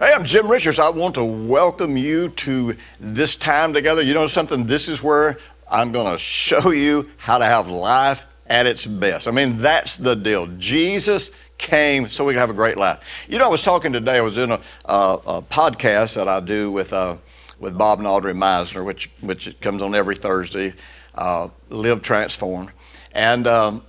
Hey, 0.00 0.14
I'm 0.14 0.24
Jim 0.24 0.50
Richards. 0.50 0.78
I 0.78 0.88
want 0.88 1.16
to 1.16 1.24
welcome 1.24 1.98
you 1.98 2.30
to 2.30 2.74
this 2.98 3.36
time 3.36 3.74
together. 3.74 4.00
You 4.00 4.14
know 4.14 4.26
something? 4.26 4.64
This 4.64 4.88
is 4.88 5.02
where 5.02 5.36
I'm 5.70 5.92
going 5.92 6.10
to 6.10 6.16
show 6.16 6.70
you 6.70 7.10
how 7.18 7.36
to 7.36 7.44
have 7.44 7.68
life 7.68 8.22
at 8.46 8.64
its 8.64 8.86
best. 8.86 9.28
I 9.28 9.30
mean, 9.30 9.58
that's 9.58 9.98
the 9.98 10.14
deal. 10.14 10.46
Jesus 10.56 11.30
came 11.58 12.08
so 12.08 12.24
we 12.24 12.32
could 12.32 12.40
have 12.40 12.48
a 12.48 12.54
great 12.54 12.78
life. 12.78 13.04
You 13.28 13.36
know, 13.36 13.44
I 13.44 13.48
was 13.48 13.60
talking 13.60 13.92
today, 13.92 14.16
I 14.16 14.20
was 14.22 14.38
in 14.38 14.52
a, 14.52 14.60
a 14.86 15.42
podcast 15.42 16.14
that 16.14 16.28
I 16.28 16.40
do 16.40 16.72
with, 16.72 16.94
uh, 16.94 17.16
with 17.58 17.76
Bob 17.76 17.98
and 17.98 18.08
Audrey 18.08 18.32
Meisner, 18.32 18.82
which, 18.82 19.10
which 19.20 19.60
comes 19.60 19.82
on 19.82 19.94
every 19.94 20.16
Thursday, 20.16 20.72
uh, 21.14 21.48
Live 21.68 22.00
Transformed. 22.00 22.70
And 23.12 23.46
um, 23.46 23.82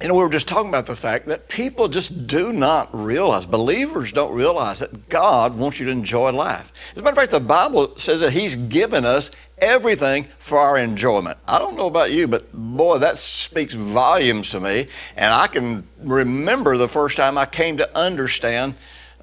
you 0.00 0.06
know, 0.06 0.14
we 0.14 0.22
were 0.22 0.28
just 0.28 0.46
talking 0.46 0.68
about 0.68 0.86
the 0.86 0.94
fact 0.94 1.26
that 1.26 1.48
people 1.48 1.88
just 1.88 2.26
do 2.26 2.52
not 2.52 2.88
realize, 2.94 3.46
believers 3.46 4.12
don't 4.12 4.32
realize 4.32 4.78
that 4.78 5.08
God 5.08 5.56
wants 5.56 5.80
you 5.80 5.86
to 5.86 5.92
enjoy 5.92 6.30
life. 6.30 6.72
As 6.92 6.98
a 6.98 7.02
matter 7.02 7.14
of 7.14 7.16
fact, 7.16 7.32
the 7.32 7.40
Bible 7.40 7.98
says 7.98 8.20
that 8.20 8.32
He's 8.32 8.54
given 8.54 9.04
us 9.04 9.30
everything 9.58 10.28
for 10.38 10.58
our 10.58 10.78
enjoyment. 10.78 11.38
I 11.48 11.58
don't 11.58 11.76
know 11.76 11.86
about 11.86 12.12
you, 12.12 12.28
but 12.28 12.52
boy, 12.52 12.98
that 12.98 13.18
speaks 13.18 13.74
volumes 13.74 14.50
to 14.50 14.60
me. 14.60 14.86
And 15.16 15.34
I 15.34 15.48
can 15.48 15.88
remember 16.00 16.76
the 16.76 16.88
first 16.88 17.16
time 17.16 17.36
I 17.36 17.46
came 17.46 17.76
to 17.78 17.98
understand 17.98 18.76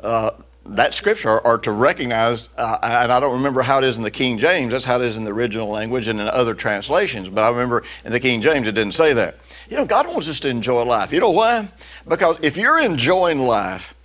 uh, 0.03 0.31
that 0.65 0.93
scripture 0.93 1.39
or, 1.39 1.57
to 1.59 1.71
recognize, 1.71 2.49
uh, 2.57 2.79
and 2.81 3.11
I 3.11 3.19
don't 3.19 3.33
remember 3.33 3.61
how 3.61 3.77
it 3.77 3.83
is 3.83 3.97
in 3.97 4.03
the 4.03 4.11
King 4.11 4.39
James, 4.39 4.71
that's 4.71 4.85
how 4.85 4.99
it 4.99 5.05
is 5.05 5.15
in 5.15 5.23
the 5.23 5.31
original 5.31 5.69
language 5.69 6.07
and 6.07 6.19
in 6.19 6.27
other 6.27 6.53
translations, 6.53 7.29
but 7.29 7.43
I 7.43 7.49
remember 7.49 7.83
in 8.03 8.11
the 8.11 8.19
King 8.19 8.41
James 8.41 8.67
it 8.67 8.73
didn't 8.73 8.93
say 8.93 9.13
that. 9.13 9.37
You 9.69 9.77
know, 9.77 9.85
God 9.85 10.07
wants 10.07 10.29
us 10.29 10.39
to 10.41 10.49
enjoy 10.49 10.83
life. 10.83 11.11
You 11.11 11.19
know 11.19 11.31
why? 11.31 11.69
Because 12.07 12.37
if 12.41 12.57
you're 12.57 12.79
enjoying 12.79 13.39
life, 13.39 13.95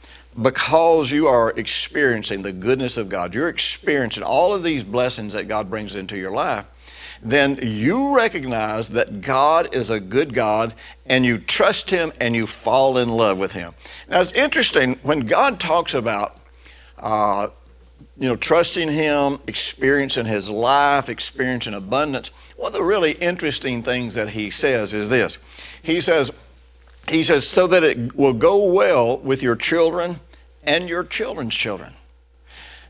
because 0.40 1.10
you 1.10 1.26
are 1.26 1.50
experiencing 1.50 2.42
the 2.42 2.52
goodness 2.52 2.96
of 2.96 3.08
God, 3.08 3.34
you're 3.34 3.48
experiencing 3.48 4.22
all 4.22 4.54
of 4.54 4.62
these 4.62 4.84
blessings 4.84 5.32
that 5.32 5.48
God 5.48 5.68
brings 5.68 5.94
into 5.94 6.16
your 6.16 6.30
life, 6.30 6.66
then 7.22 7.58
you 7.62 8.16
recognize 8.16 8.88
that 8.90 9.20
God 9.20 9.74
is 9.74 9.90
a 9.90 10.00
good 10.00 10.32
God 10.32 10.74
and 11.04 11.26
you 11.26 11.38
trust 11.38 11.90
Him 11.90 12.12
and 12.20 12.34
you 12.34 12.46
fall 12.46 12.96
in 12.96 13.10
love 13.10 13.38
with 13.38 13.52
Him. 13.52 13.74
Now, 14.08 14.20
it's 14.20 14.32
interesting 14.32 14.98
when 15.02 15.20
God 15.20 15.60
talks 15.60 15.92
about, 15.92 16.38
uh, 16.98 17.48
you 18.16 18.28
know, 18.28 18.36
trusting 18.36 18.90
Him, 18.90 19.38
experiencing 19.46 20.26
His 20.26 20.48
life, 20.48 21.08
experiencing 21.08 21.74
abundance. 21.74 22.30
One 22.60 22.66
of 22.66 22.72
the 22.74 22.84
really 22.84 23.12
interesting 23.12 23.82
things 23.82 24.16
that 24.16 24.28
He 24.30 24.50
says 24.50 24.92
is 24.92 25.08
this 25.08 25.38
he 25.82 25.98
says, 25.98 26.30
he 27.08 27.22
says, 27.22 27.48
so 27.48 27.66
that 27.66 27.82
it 27.82 28.14
will 28.14 28.34
go 28.34 28.62
well 28.70 29.16
with 29.16 29.42
your 29.42 29.56
children 29.56 30.20
and 30.62 30.86
your 30.86 31.02
children's 31.02 31.54
children. 31.54 31.94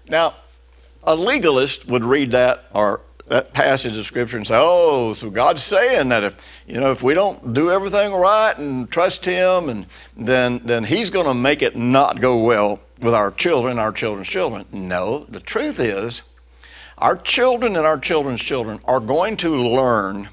Now, 0.09 0.35
a 1.05 1.15
legalist 1.15 1.87
would 1.87 2.05
read 2.05 2.33
that 2.33 2.65
or 2.75 3.03
that 3.29 3.53
passage 3.53 3.97
of 3.97 4.05
scripture 4.07 4.39
and 4.39 4.45
say, 4.45 4.57
"Oh, 4.59 5.15
so 5.15 5.31
God's 5.31 5.63
saying 5.63 6.09
that 6.09 6.25
if 6.25 6.35
you 6.67 6.81
know 6.81 6.91
if 6.91 7.01
we 7.05 7.15
don't 7.15 7.55
do 7.55 7.71
everything 7.71 8.13
right 8.13 8.59
and 8.59 8.91
trust 8.91 9.25
Him, 9.25 9.69
and 9.69 9.87
then 10.17 10.63
then 10.65 10.83
He's 10.83 11.11
going 11.11 11.27
to 11.27 11.35
make 11.35 11.63
it 11.63 11.77
not 11.77 12.21
go 12.21 12.37
well 12.39 12.81
with 12.99 13.15
our 13.15 13.31
children, 13.31 13.79
our 13.79 13.93
children's 13.93 14.27
children." 14.27 14.67
No, 14.73 15.27
the 15.29 15.39
truth 15.39 15.79
is, 15.79 16.23
our 17.01 17.17
children 17.17 17.77
and 17.77 17.87
our 17.87 17.99
children's 17.99 18.41
children 18.41 18.81
are 18.85 19.01
going 19.01 19.37
to 19.39 19.57
learn 19.57 20.29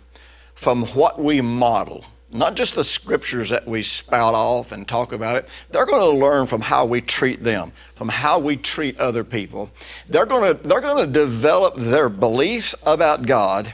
from 0.53 0.85
what 0.87 1.19
we 1.19 1.41
model 1.41 2.05
not 2.31 2.55
just 2.55 2.75
the 2.75 2.83
scriptures 2.83 3.49
that 3.49 3.65
we 3.67 3.81
spout 3.81 4.33
off 4.33 4.71
and 4.71 4.87
talk 4.87 5.13
about 5.13 5.37
it. 5.37 5.47
They're 5.71 5.85
going 5.85 6.01
to 6.01 6.25
learn 6.25 6.45
from 6.45 6.61
how 6.61 6.85
we 6.85 7.01
treat 7.01 7.41
them, 7.41 7.71
from 7.95 8.09
how 8.09 8.39
we 8.39 8.57
treat 8.57 8.99
other 8.99 9.23
people. 9.23 9.71
They're 10.09 10.25
going 10.25 10.55
to, 10.55 10.67
they're 10.67 10.81
going 10.81 11.05
to 11.05 11.11
develop 11.11 11.75
their 11.75 12.09
beliefs 12.09 12.75
about 12.85 13.25
God 13.25 13.73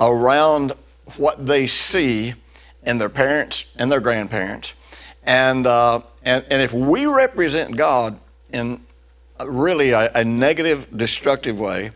around 0.00 0.72
what 1.16 1.44
they 1.44 1.66
see 1.66 2.34
in 2.82 2.98
their 2.98 3.10
parents 3.10 3.66
and 3.76 3.92
their 3.92 4.00
grandparents. 4.00 4.72
And, 5.22 5.66
uh, 5.66 6.02
and, 6.22 6.44
and 6.50 6.62
if 6.62 6.72
we 6.72 7.06
represent 7.06 7.76
God 7.76 8.18
in 8.50 8.80
really 9.44 9.90
a, 9.90 10.10
a 10.14 10.24
negative, 10.24 10.88
destructive 10.96 11.60
way, 11.60 11.90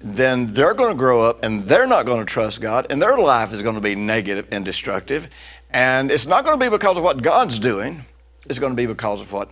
then 0.00 0.52
they're 0.52 0.74
going 0.74 0.90
to 0.90 0.98
grow 0.98 1.22
up 1.22 1.42
and 1.42 1.64
they're 1.64 1.86
not 1.86 2.06
going 2.06 2.20
to 2.20 2.24
trust 2.24 2.60
God, 2.60 2.86
and 2.90 3.02
their 3.02 3.18
life 3.18 3.52
is 3.52 3.62
going 3.62 3.74
to 3.74 3.80
be 3.80 3.94
negative 3.94 4.46
and 4.50 4.64
destructive. 4.64 5.28
And 5.70 6.10
it's 6.10 6.26
not 6.26 6.44
going 6.44 6.58
to 6.58 6.64
be 6.64 6.70
because 6.70 6.96
of 6.96 7.02
what 7.02 7.22
God's 7.22 7.58
doing, 7.58 8.04
it's 8.46 8.58
going 8.58 8.72
to 8.72 8.76
be 8.76 8.86
because 8.86 9.20
of 9.20 9.32
what 9.32 9.50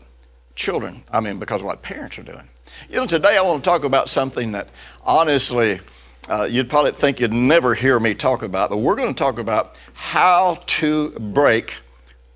children, 0.54 1.02
I 1.10 1.20
mean, 1.20 1.38
because 1.38 1.60
of 1.60 1.66
what 1.66 1.82
parents 1.82 2.18
are 2.18 2.22
doing. 2.22 2.48
You 2.88 2.96
know, 2.96 3.06
today 3.06 3.36
I 3.36 3.42
want 3.42 3.62
to 3.62 3.68
talk 3.68 3.84
about 3.84 4.08
something 4.08 4.52
that 4.52 4.68
honestly, 5.02 5.80
uh, 6.28 6.44
you'd 6.44 6.70
probably 6.70 6.92
think 6.92 7.20
you'd 7.20 7.32
never 7.32 7.74
hear 7.74 8.00
me 8.00 8.14
talk 8.14 8.42
about, 8.42 8.70
but 8.70 8.78
we're 8.78 8.96
going 8.96 9.14
to 9.14 9.18
talk 9.18 9.38
about 9.38 9.76
how 9.92 10.58
to 10.66 11.10
break 11.10 11.76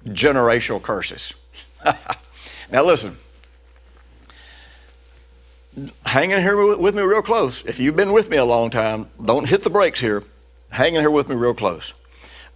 generational 0.07 0.83
curses. 0.83 1.33
now, 2.71 2.85
listen 2.85 3.17
hang 6.05 6.31
in 6.31 6.43
here 6.43 6.77
with 6.77 6.95
me 6.95 7.03
real 7.03 7.23
close. 7.23 7.63
If 7.65 7.79
you've 7.79 7.97
been 7.97 8.13
with 8.13 8.29
me 8.29 8.37
a 8.37 8.45
long 8.45 8.71
time, 8.71 9.09
don't 9.25 9.49
hit 9.49 9.63
the 9.63 9.71
brakes 9.71 10.01
here. 10.01 10.25
Hang 10.71 10.95
in 10.95 11.01
here 11.01 11.11
with 11.11 11.29
me 11.29 11.37
real 11.37 11.55
close. 11.55 11.93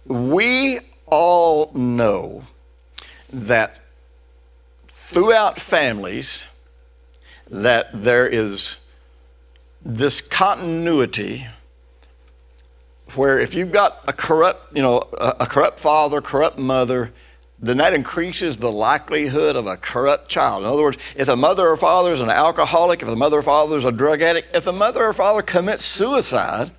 We 0.05 0.79
all 1.05 1.71
know 1.73 2.45
that 3.31 3.79
throughout 4.87 5.59
families 5.59 6.43
that 7.49 7.89
there 7.93 8.27
is 8.27 8.77
this 9.83 10.19
continuity 10.19 11.47
where 13.13 13.39
if 13.39 13.53
you've 13.53 13.71
got 13.71 13.99
a 14.07 14.13
corrupt, 14.13 14.75
you 14.75 14.81
know, 14.81 15.07
a, 15.19 15.35
a 15.41 15.45
corrupt 15.45 15.79
father, 15.79 16.21
corrupt 16.21 16.57
mother, 16.57 17.13
then 17.59 17.77
that 17.77 17.93
increases 17.93 18.57
the 18.57 18.71
likelihood 18.71 19.55
of 19.55 19.65
a 19.65 19.77
corrupt 19.77 20.29
child. 20.29 20.63
In 20.63 20.69
other 20.69 20.81
words, 20.81 20.97
if 21.15 21.29
a 21.29 21.35
mother 21.35 21.69
or 21.69 21.77
father 21.77 22.11
is 22.11 22.19
an 22.19 22.29
alcoholic, 22.29 23.01
if 23.01 23.07
the 23.07 23.15
mother 23.15 23.39
or 23.39 23.41
father 23.41 23.77
is 23.77 23.85
a 23.85 23.91
drug 23.91 24.21
addict, 24.21 24.55
if 24.55 24.65
the 24.65 24.73
mother 24.73 25.05
or 25.05 25.13
father 25.13 25.41
commits 25.41 25.85
suicide, 25.85 26.71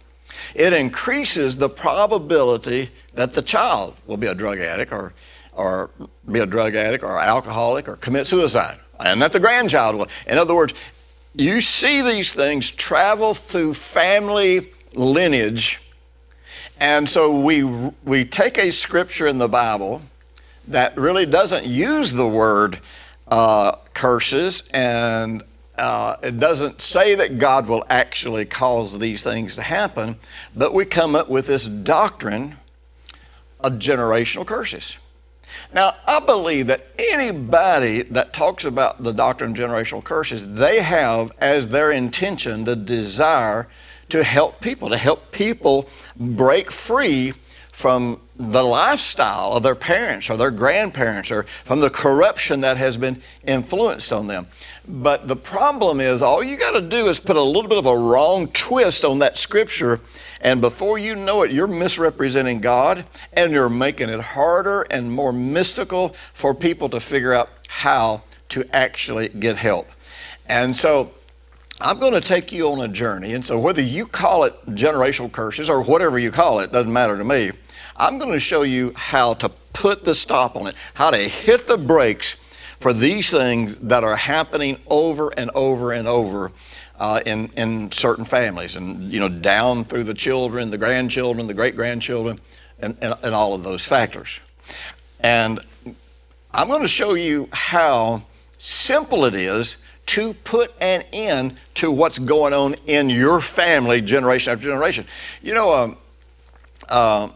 it 0.55 0.73
increases 0.73 1.57
the 1.57 1.69
probability 1.69 2.91
that 3.15 3.33
the 3.33 3.43
child 3.43 3.97
will 4.07 4.19
be 4.19 4.27
a 4.27 4.35
drug 4.35 4.59
addict 4.59 4.93
or, 4.93 5.15
or 5.53 5.91
be 6.31 6.41
a 6.41 6.47
drug 6.47 6.75
addict 6.75 7.03
or 7.03 7.19
alcoholic 7.19 7.89
or 7.89 7.97
commit 7.97 8.27
suicide, 8.27 8.79
and 9.01 9.21
that 9.23 9.33
the 9.33 9.41
grandchild 9.41 9.97
will. 9.97 10.09
In 10.27 10.37
other 10.37 10.55
words, 10.55 10.75
you 11.35 11.61
see 11.61 12.03
these 12.03 12.33
things 12.33 12.71
travel 12.71 13.35
through 13.35 13.75
family 13.75 14.73
lineage, 14.95 15.81
and 16.79 17.09
so 17.09 17.41
we, 17.41 17.65
we 18.05 18.25
take 18.25 18.59
a 18.59 18.71
scripture 18.71 19.27
in 19.27 19.39
the 19.39 19.49
Bible 19.49 20.03
that 20.69 20.97
really 20.97 21.27
doesn't 21.27 21.67
use 21.67 22.13
the 22.13 22.27
word 22.27 22.81
uh, 23.29 23.73
curses 23.95 24.69
and 24.73 25.43
uh, 25.77 26.17
it 26.23 26.41
doesn't 26.41 26.81
say 26.81 27.15
that 27.15 27.39
God 27.39 27.69
will 27.69 27.85
actually 27.91 28.47
cause 28.47 28.99
these 28.99 29.23
things 29.23 29.57
to 29.57 29.63
happen, 29.63 30.17
but 30.55 30.73
we 30.73 30.87
come 30.87 31.15
up 31.15 31.29
with 31.29 31.47
this 31.47 31.67
doctrine 31.67 32.57
of 33.61 33.75
generational 33.75 34.47
curses. 34.47 34.97
Now, 35.73 35.95
I 36.07 36.21
believe 36.21 36.67
that 36.69 36.87
anybody 36.99 38.03
that 38.03 38.33
talks 38.33 38.65
about 38.65 39.03
the 39.03 39.13
doctrine 39.13 39.53
of 39.53 39.57
generational 39.57 40.03
curses, 40.03 40.55
they 40.55 40.81
have 40.81 41.33
as 41.39 41.69
their 41.69 41.93
intention 41.93 42.65
the 42.65 42.77
desire 42.77 43.69
to 44.09 44.25
help 44.25 44.61
people, 44.61 44.89
to 44.89 44.97
help 44.97 45.31
people 45.31 45.89
break 46.17 46.71
free 46.71 47.35
from 47.73 48.21
the 48.39 48.63
lifestyle 48.63 49.53
of 49.53 49.63
their 49.63 49.75
parents 49.75 50.29
or 50.29 50.37
their 50.37 50.51
grandparents 50.51 51.31
or 51.31 51.45
from 51.65 51.81
the 51.81 51.89
corruption 51.89 52.61
that 52.61 52.77
has 52.77 52.97
been 52.97 53.23
influenced 53.47 54.13
on 54.13 54.27
them. 54.27 54.47
But 54.87 55.27
the 55.27 55.37
problem 55.37 56.01
is, 56.01 56.23
all 56.23 56.45
you 56.45 56.57
got 56.57 56.73
to 56.73 56.81
do 56.81 57.09
is 57.09 57.19
put 57.19 57.37
a 57.37 57.43
little 57.43 57.69
bit 57.69 57.79
of 57.79 57.87
a 57.87 57.97
wrong 57.97 58.49
twist 58.49 59.05
on 59.05 59.19
that 59.19 59.39
scripture, 59.39 60.01
and 60.41 60.61
before 60.61 60.99
you 60.99 61.17
know 61.17 61.43
it, 61.43 61.51
you're 61.51 61.67
misrepresenting 61.67 62.61
God 62.61 63.05
and 63.33 63.53
you're 63.53 63.71
making 63.71 64.11
it 64.11 64.21
harder 64.21 64.83
and 64.83 65.11
more 65.11 65.33
mystical 65.33 66.15
for 66.33 66.55
people 66.55 66.89
to 66.91 67.01
figure 67.01 67.33
out 67.33 67.49
how 67.69 68.23
to 68.51 68.65
actually 68.73 69.29
get 69.29 69.57
help. 69.57 69.89
And 70.47 70.77
so, 70.77 71.13
I'm 71.81 71.99
going 71.99 72.15
to 72.15 72.23
take 72.23 72.53
you 72.53 72.71
on 72.73 72.81
a 72.81 72.89
journey. 72.89 73.35
And 73.35 73.45
so, 73.45 73.59
whether 73.59 73.83
you 73.83 74.07
call 74.07 74.45
it 74.45 74.55
generational 74.69 75.31
curses 75.31 75.69
or 75.69 75.83
whatever 75.83 76.19
you 76.19 76.31
call 76.31 76.61
it, 76.61 76.73
doesn't 76.73 76.93
matter 76.93 77.19
to 77.19 77.25
me. 77.25 77.51
I'm 77.99 78.19
going 78.19 78.33
to 78.33 78.41
show 78.41 78.63
you 78.63 78.93
how 78.95 79.35
to 79.35 79.49
put 79.49 80.05
the 80.05 80.15
stop 80.15 80.57
on 80.57 80.67
it, 80.67 80.75
how 80.95 81.11
to 81.11 81.19
hit 81.19 81.67
the 81.67 81.79
brakes 81.79 82.37
for 82.79 82.93
these 82.93 83.31
things 83.31 83.77
that 83.77 84.05
are 84.05 84.17
happening 84.17 84.79
over 84.87 85.31
and 85.31 85.51
over 85.55 85.93
and 85.93 86.07
over 86.07 86.53
uh, 86.99 87.21
in, 87.25 87.49
in 87.57 87.91
certain 87.91 88.25
families 88.25 88.77
and, 88.77 89.11
you 89.11 89.21
know, 89.21 89.29
down 89.29 89.85
through 89.85 90.05
the 90.05 90.15
children, 90.15 90.71
the 90.71 90.79
grandchildren, 90.79 91.47
the 91.47 91.55
great 91.55 91.77
grandchildren, 91.77 92.39
and, 92.79 92.97
and, 93.01 93.15
and 93.23 93.35
all 93.35 93.55
of 93.55 93.63
those 93.63 93.83
factors. 93.83 94.41
And 95.21 95.61
I'm 96.53 96.69
going 96.69 96.83
to 96.83 96.89
show 96.89 97.15
you 97.15 97.49
how 97.53 98.23
simple 98.59 99.25
it 99.25 99.35
is 99.35 99.77
to 100.07 100.35
put 100.35 100.73
an 100.81 101.03
end 101.13 101.57
to 101.75 101.91
what's 101.91 102.19
going 102.19 102.55
on 102.55 102.75
in 102.87 103.11
your 103.11 103.41
family 103.41 104.01
generation 104.01 104.53
after 104.53 104.65
generation. 104.65 105.07
You 105.43 105.55
know, 105.55 105.75
um, 105.75 105.97
uh, 106.89 107.29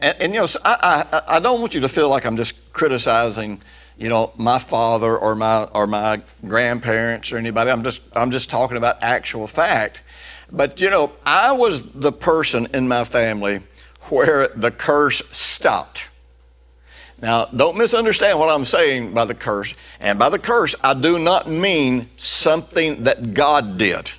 and, 0.00 0.16
and, 0.20 0.34
you 0.34 0.40
know, 0.40 0.46
I, 0.64 1.04
I, 1.12 1.36
I 1.36 1.38
don't 1.40 1.60
want 1.60 1.74
you 1.74 1.80
to 1.80 1.88
feel 1.88 2.08
like 2.08 2.24
I'm 2.24 2.36
just 2.36 2.72
criticizing, 2.72 3.60
you 3.96 4.08
know, 4.08 4.32
my 4.36 4.58
father 4.58 5.16
or 5.16 5.34
my 5.34 5.64
or 5.64 5.86
my 5.86 6.22
grandparents 6.46 7.32
or 7.32 7.38
anybody. 7.38 7.70
I'm 7.70 7.82
just 7.82 8.00
I'm 8.14 8.30
just 8.30 8.48
talking 8.50 8.76
about 8.76 9.02
actual 9.02 9.46
fact. 9.46 10.02
But 10.50 10.80
you 10.80 10.90
know, 10.90 11.12
I 11.26 11.52
was 11.52 11.82
the 11.82 12.12
person 12.12 12.68
in 12.72 12.88
my 12.88 13.04
family 13.04 13.60
where 14.08 14.48
the 14.48 14.70
curse 14.70 15.20
stopped. 15.30 16.08
Now, 17.20 17.46
don't 17.46 17.76
misunderstand 17.76 18.38
what 18.38 18.48
I'm 18.48 18.64
saying 18.64 19.12
by 19.12 19.24
the 19.24 19.34
curse. 19.34 19.74
And 19.98 20.18
by 20.18 20.28
the 20.28 20.38
curse, 20.38 20.76
I 20.82 20.94
do 20.94 21.18
not 21.18 21.48
mean 21.48 22.08
something 22.16 23.02
that 23.04 23.34
God 23.34 23.76
did. 23.76 24.12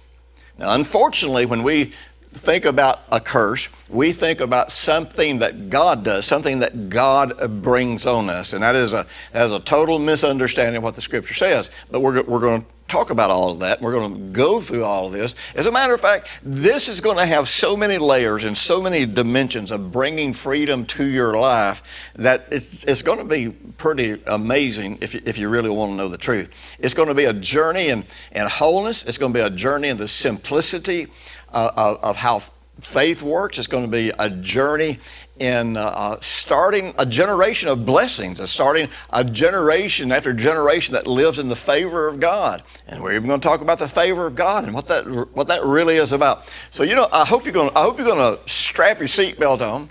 Now, 0.58 0.74
unfortunately, 0.74 1.46
when 1.46 1.64
we 1.64 1.94
think 2.34 2.66
about 2.66 3.02
a 3.12 3.20
curse, 3.20 3.70
we 3.90 4.12
think 4.12 4.40
about 4.40 4.72
something 4.72 5.40
that 5.40 5.70
God 5.70 6.04
does, 6.04 6.26
something 6.26 6.60
that 6.60 6.90
God 6.90 7.62
brings 7.62 8.06
on 8.06 8.30
us. 8.30 8.54
And 8.54 8.64
that 8.64 8.76
is 8.76 8.94
a, 8.94 9.06
that 9.34 9.48
is 9.48 9.52
a 9.52 9.60
total 9.60 10.00
misunderstanding 10.00 10.78
of 10.78 10.84
what 10.84 10.96
the 10.96 11.02
Scripture 11.02 11.34
says. 11.34 11.70
But 11.90 12.02
we're, 12.02 12.22
we're 12.24 12.40
going 12.40 12.62
to 12.62 12.68
talk 12.90 13.12
about 13.12 13.30
all 13.30 13.52
of 13.52 13.60
that. 13.60 13.82
We're 13.82 13.92
going 13.94 14.14
to 14.14 14.32
go 14.32 14.60
through 14.60 14.84
all 14.84 15.08
of 15.08 15.14
this. 15.14 15.36
As 15.56 15.66
a 15.66 15.72
matter 15.72 15.94
of 15.94 16.02
fact, 16.02 16.28
this 16.44 16.90
is 16.90 17.02
going 17.02 17.18
to 17.18 17.26
have 17.26 17.48
so 17.48 17.78
many 17.78 17.98
layers 17.98 18.44
and 18.44 18.58
so 18.58 18.82
many 18.82 19.06
dimensions 19.06 19.72
of 19.72 19.92
bringing 19.92 20.34
freedom 20.34 20.86
to 20.88 21.06
your 21.06 21.38
life 21.40 21.84
that 22.16 22.48
it's, 22.52 22.84
it's 22.84 23.02
going 23.02 23.20
to 23.20 23.24
be 23.24 23.50
pretty 23.50 24.22
amazing 24.26 24.98
if 25.02 25.14
you, 25.14 25.22
if 25.26 25.38
you 25.38 25.50
really 25.50 25.70
want 25.70 25.92
to 25.92 25.96
know 25.96 26.08
the 26.08 26.18
truth. 26.18 26.50
It's 26.80 26.94
going 26.94 27.08
to 27.08 27.16
be 27.16 27.26
a 27.26 27.34
journey 27.34 27.90
in, 27.90 28.06
in 28.32 28.48
wholeness, 28.48 29.04
it's 29.04 29.18
going 29.18 29.34
to 29.34 29.40
be 29.40 29.46
a 29.46 29.52
journey 29.52 29.88
in 29.88 29.98
the 29.98 30.08
simplicity 30.08 31.08
of, 31.54 32.04
of 32.04 32.16
how 32.18 32.44
faith 32.82 33.22
works. 33.22 33.58
It's 33.58 33.68
going 33.68 33.84
to 33.84 33.92
be 33.92 34.12
a 34.18 34.30
journey 34.30 35.00
in 35.40 35.78
uh, 35.78 35.86
uh, 35.86 36.18
starting 36.22 36.94
a 36.98 37.06
generation 37.06 37.70
of 37.70 37.86
blessings, 37.86 38.40
and 38.40 38.50
starting 38.50 38.90
a 39.10 39.24
generation 39.24 40.12
after 40.12 40.34
generation 40.34 40.94
that 40.94 41.08
lives 41.08 41.40
in 41.40 41.48
the 41.48 41.56
favor 41.56 42.08
of 42.08 42.20
God. 42.20 42.62
And 42.88 43.02
we're 43.02 43.14
even 43.14 43.28
going 43.28 43.40
to 43.40 43.48
talk 43.48 43.62
about 43.62 43.80
the 43.80 43.88
favor 43.88 44.26
of 44.26 44.36
God 44.36 44.66
and 44.66 44.74
what 44.74 44.88
that 44.88 45.06
what 45.34 45.48
that 45.48 45.64
really 45.64 45.96
is 45.96 46.12
about. 46.12 46.52
So 46.72 46.84
you 46.84 46.96
know, 46.96 47.08
I 47.12 47.26
hope 47.26 47.46
you're 47.46 47.54
going. 47.54 47.72
I 47.76 47.84
hope 47.84 47.98
you're 47.98 48.08
going 48.08 48.38
to 48.38 48.50
strap 48.50 49.00
your 49.00 49.08
seatbelt 49.08 49.62
on. 49.62 49.90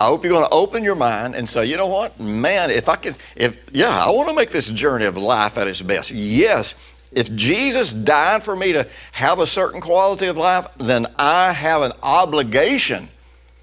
I 0.00 0.06
hope 0.06 0.24
you're 0.24 0.32
going 0.32 0.46
to 0.46 0.54
open 0.54 0.82
your 0.82 0.94
mind 0.94 1.34
and 1.34 1.48
say, 1.48 1.66
you 1.66 1.76
know 1.76 1.86
what, 1.86 2.18
man, 2.18 2.70
if 2.70 2.88
I 2.88 2.96
can, 2.96 3.14
if 3.36 3.58
yeah, 3.70 4.02
I 4.02 4.08
want 4.08 4.30
to 4.30 4.34
make 4.34 4.48
this 4.48 4.68
journey 4.68 5.04
of 5.04 5.18
life 5.18 5.58
at 5.58 5.68
its 5.68 5.82
best. 5.82 6.10
Yes, 6.10 6.74
if 7.12 7.34
Jesus 7.34 7.92
died 7.92 8.42
for 8.42 8.54
me 8.54 8.72
to 8.72 8.86
have 9.12 9.38
a 9.38 9.46
certain 9.46 9.80
quality 9.80 10.26
of 10.26 10.36
life, 10.36 10.66
then 10.78 11.06
I 11.18 11.52
have 11.52 11.82
an 11.82 11.92
obligation 12.02 13.08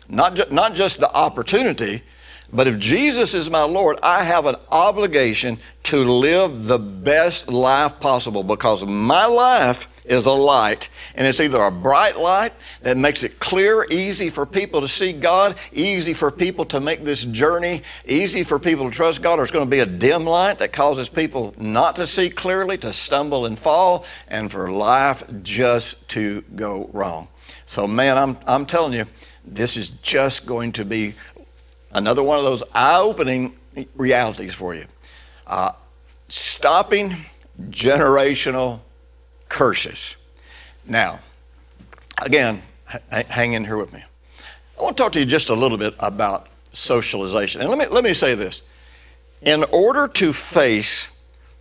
not, 0.09 0.35
ju- 0.35 0.45
not 0.51 0.75
just 0.75 0.99
the 0.99 1.13
opportunity, 1.13 2.03
but 2.51 2.67
if 2.67 2.79
Jesus 2.79 3.33
is 3.33 3.49
my 3.49 3.63
Lord, 3.63 3.99
I 4.01 4.23
have 4.23 4.45
an 4.45 4.55
obligation 4.71 5.59
to 5.83 6.03
live 6.03 6.65
the 6.65 6.79
best 6.79 7.49
life 7.49 7.99
possible 7.99 8.43
because 8.43 8.85
my 8.85 9.25
life 9.25 9.87
is 10.07 10.25
a 10.25 10.31
light. 10.31 10.89
And 11.15 11.27
it's 11.27 11.39
either 11.39 11.61
a 11.61 11.71
bright 11.71 12.17
light 12.17 12.53
that 12.81 12.97
makes 12.97 13.23
it 13.23 13.39
clear, 13.39 13.85
easy 13.89 14.29
for 14.29 14.45
people 14.45 14.81
to 14.81 14.87
see 14.87 15.13
God, 15.13 15.57
easy 15.71 16.13
for 16.13 16.31
people 16.31 16.65
to 16.65 16.79
make 16.79 17.03
this 17.03 17.23
journey, 17.23 17.83
easy 18.05 18.43
for 18.43 18.57
people 18.57 18.89
to 18.89 18.95
trust 18.95 19.21
God, 19.21 19.39
or 19.39 19.43
it's 19.43 19.51
going 19.51 19.65
to 19.65 19.69
be 19.69 19.79
a 19.79 19.85
dim 19.85 20.25
light 20.25 20.59
that 20.59 20.73
causes 20.73 21.09
people 21.09 21.53
not 21.57 21.95
to 21.97 22.07
see 22.07 22.29
clearly, 22.29 22.77
to 22.79 22.93
stumble 22.93 23.45
and 23.45 23.59
fall, 23.59 24.05
and 24.27 24.51
for 24.51 24.71
life 24.71 25.23
just 25.43 26.07
to 26.09 26.41
go 26.55 26.89
wrong. 26.93 27.27
So, 27.65 27.85
man, 27.85 28.17
I'm, 28.17 28.37
I'm 28.47 28.65
telling 28.65 28.93
you, 28.93 29.05
this 29.45 29.77
is 29.77 29.89
just 29.89 30.45
going 30.45 30.71
to 30.73 30.85
be 30.85 31.15
another 31.91 32.23
one 32.23 32.37
of 32.37 32.43
those 32.43 32.63
eye 32.73 32.99
opening 32.99 33.55
realities 33.95 34.53
for 34.53 34.73
you. 34.73 34.85
Uh, 35.45 35.71
stopping 36.29 37.15
generational 37.69 38.81
curses. 39.49 40.15
Now, 40.85 41.19
again, 42.23 42.61
h- 42.93 43.25
hang 43.27 43.53
in 43.53 43.65
here 43.65 43.77
with 43.77 43.93
me. 43.93 44.03
I 44.77 44.83
want 44.83 44.97
to 44.97 45.03
talk 45.03 45.13
to 45.13 45.19
you 45.19 45.25
just 45.25 45.49
a 45.49 45.55
little 45.55 45.77
bit 45.77 45.95
about 45.99 46.47
socialization. 46.73 47.61
And 47.61 47.69
let 47.69 47.79
me, 47.79 47.87
let 47.87 48.03
me 48.03 48.13
say 48.13 48.35
this. 48.35 48.61
In 49.41 49.63
order 49.65 50.07
to 50.07 50.33
face 50.33 51.07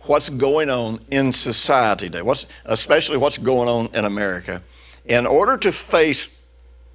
what's 0.01 0.29
going 0.29 0.69
on 0.69 0.99
in 1.11 1.33
society 1.33 2.05
today, 2.05 2.21
what's, 2.21 2.45
especially 2.65 3.17
what's 3.17 3.37
going 3.37 3.67
on 3.67 3.93
in 3.93 4.05
America, 4.05 4.61
in 5.05 5.25
order 5.25 5.57
to 5.57 5.71
face 5.71 6.29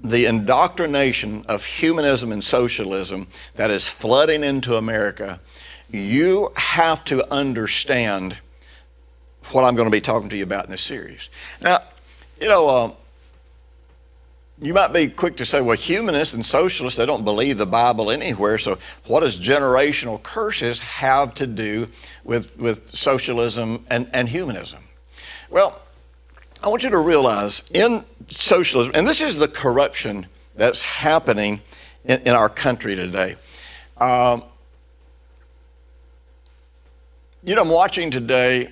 the 0.00 0.26
indoctrination 0.26 1.44
of 1.46 1.64
humanism 1.64 2.32
and 2.32 2.42
socialism 2.42 3.28
that 3.54 3.70
is 3.70 3.88
flooding 3.88 4.42
into 4.42 4.76
America, 4.76 5.40
you 5.90 6.52
have 6.56 7.04
to 7.04 7.30
understand 7.32 8.38
what 9.50 9.64
I'm 9.64 9.74
going 9.74 9.86
to 9.86 9.92
be 9.92 10.00
talking 10.00 10.28
to 10.30 10.36
you 10.36 10.44
about 10.44 10.66
in 10.66 10.70
this 10.70 10.82
series. 10.82 11.28
Now, 11.60 11.80
you 12.40 12.48
know, 12.48 12.68
uh, 12.68 12.92
you 14.60 14.72
might 14.72 14.92
be 14.92 15.08
quick 15.08 15.36
to 15.38 15.44
say, 15.44 15.60
well, 15.60 15.76
humanists 15.76 16.34
and 16.34 16.46
socialists, 16.46 16.96
they 16.96 17.06
don't 17.06 17.24
believe 17.24 17.58
the 17.58 17.66
Bible 17.66 18.10
anywhere, 18.10 18.58
so 18.58 18.78
what 19.06 19.20
does 19.20 19.38
generational 19.38 20.22
curses 20.22 20.78
have 20.80 21.34
to 21.34 21.46
do 21.46 21.88
with, 22.22 22.56
with 22.56 22.94
socialism 22.94 23.84
and, 23.90 24.08
and 24.12 24.28
humanism? 24.28 24.84
Well, 25.50 25.80
I 26.62 26.68
want 26.68 26.84
you 26.84 26.90
to 26.90 26.98
realize 26.98 27.62
in 27.74 28.04
socialism, 28.28 28.92
and 28.94 29.06
this 29.06 29.20
is 29.20 29.36
the 29.36 29.48
corruption 29.48 30.26
that's 30.54 30.82
happening 30.82 31.60
in, 32.04 32.20
in 32.20 32.34
our 32.34 32.48
country 32.48 32.94
today. 32.94 33.36
Um, 33.98 34.44
you 37.42 37.56
know, 37.56 37.62
I'm 37.62 37.68
watching 37.68 38.12
today, 38.12 38.70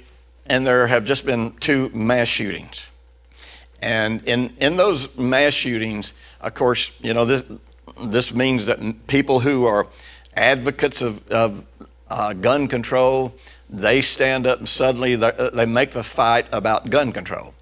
and 0.51 0.67
there 0.67 0.89
have 0.89 1.05
just 1.05 1.25
been 1.25 1.53
two 1.61 1.91
mass 1.91 2.27
shootings. 2.27 2.87
And 3.81 4.23
in, 4.25 4.53
in 4.61 4.77
those 4.77 5.17
mass 5.17 5.55
shootings, 5.55 6.13
of 6.41 6.55
course, 6.55 6.91
you 7.01 7.15
know, 7.15 7.25
this, 7.25 7.45
this 8.05 8.35
means 8.35 8.67
that 8.67 9.07
people 9.07 9.41
who 9.41 9.65
are 9.65 9.87
advocates 10.35 11.03
of, 11.03 11.27
of 11.29 11.65
uh, 12.09 12.33
gun 12.33 12.67
control, 12.67 13.33
they 13.71 14.03
stand 14.03 14.45
up 14.49 14.59
and 14.59 14.69
suddenly 14.69 15.15
they 15.15 15.67
make 15.67 15.93
the 15.93 16.03
fight 16.03 16.47
about 16.51 16.91
gun 16.91 17.13
control. 17.13 17.55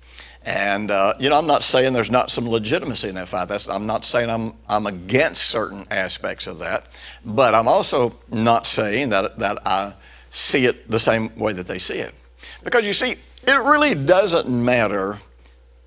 And, 0.42 0.90
uh, 0.90 1.12
you 1.20 1.28
know, 1.28 1.36
I'm 1.36 1.46
not 1.46 1.62
saying 1.62 1.92
there's 1.92 2.10
not 2.10 2.30
some 2.30 2.48
legitimacy 2.48 3.10
in 3.10 3.16
that 3.16 3.28
fight. 3.28 3.48
That's, 3.48 3.68
I'm 3.68 3.84
not 3.84 4.06
saying 4.06 4.30
I'm, 4.30 4.54
I'm 4.66 4.86
against 4.86 5.44
certain 5.44 5.86
aspects 5.90 6.46
of 6.46 6.60
that. 6.60 6.86
But 7.22 7.54
I'm 7.54 7.68
also 7.68 8.16
not 8.30 8.66
saying 8.66 9.10
that, 9.10 9.38
that 9.40 9.58
I 9.66 9.92
see 10.30 10.64
it 10.64 10.90
the 10.90 10.98
same 10.98 11.36
way 11.36 11.52
that 11.52 11.66
they 11.66 11.78
see 11.78 11.98
it. 11.98 12.14
Because 12.62 12.86
you 12.86 12.92
see, 12.92 13.16
it 13.46 13.52
really 13.52 13.94
doesn't 13.94 14.48
matter 14.48 15.20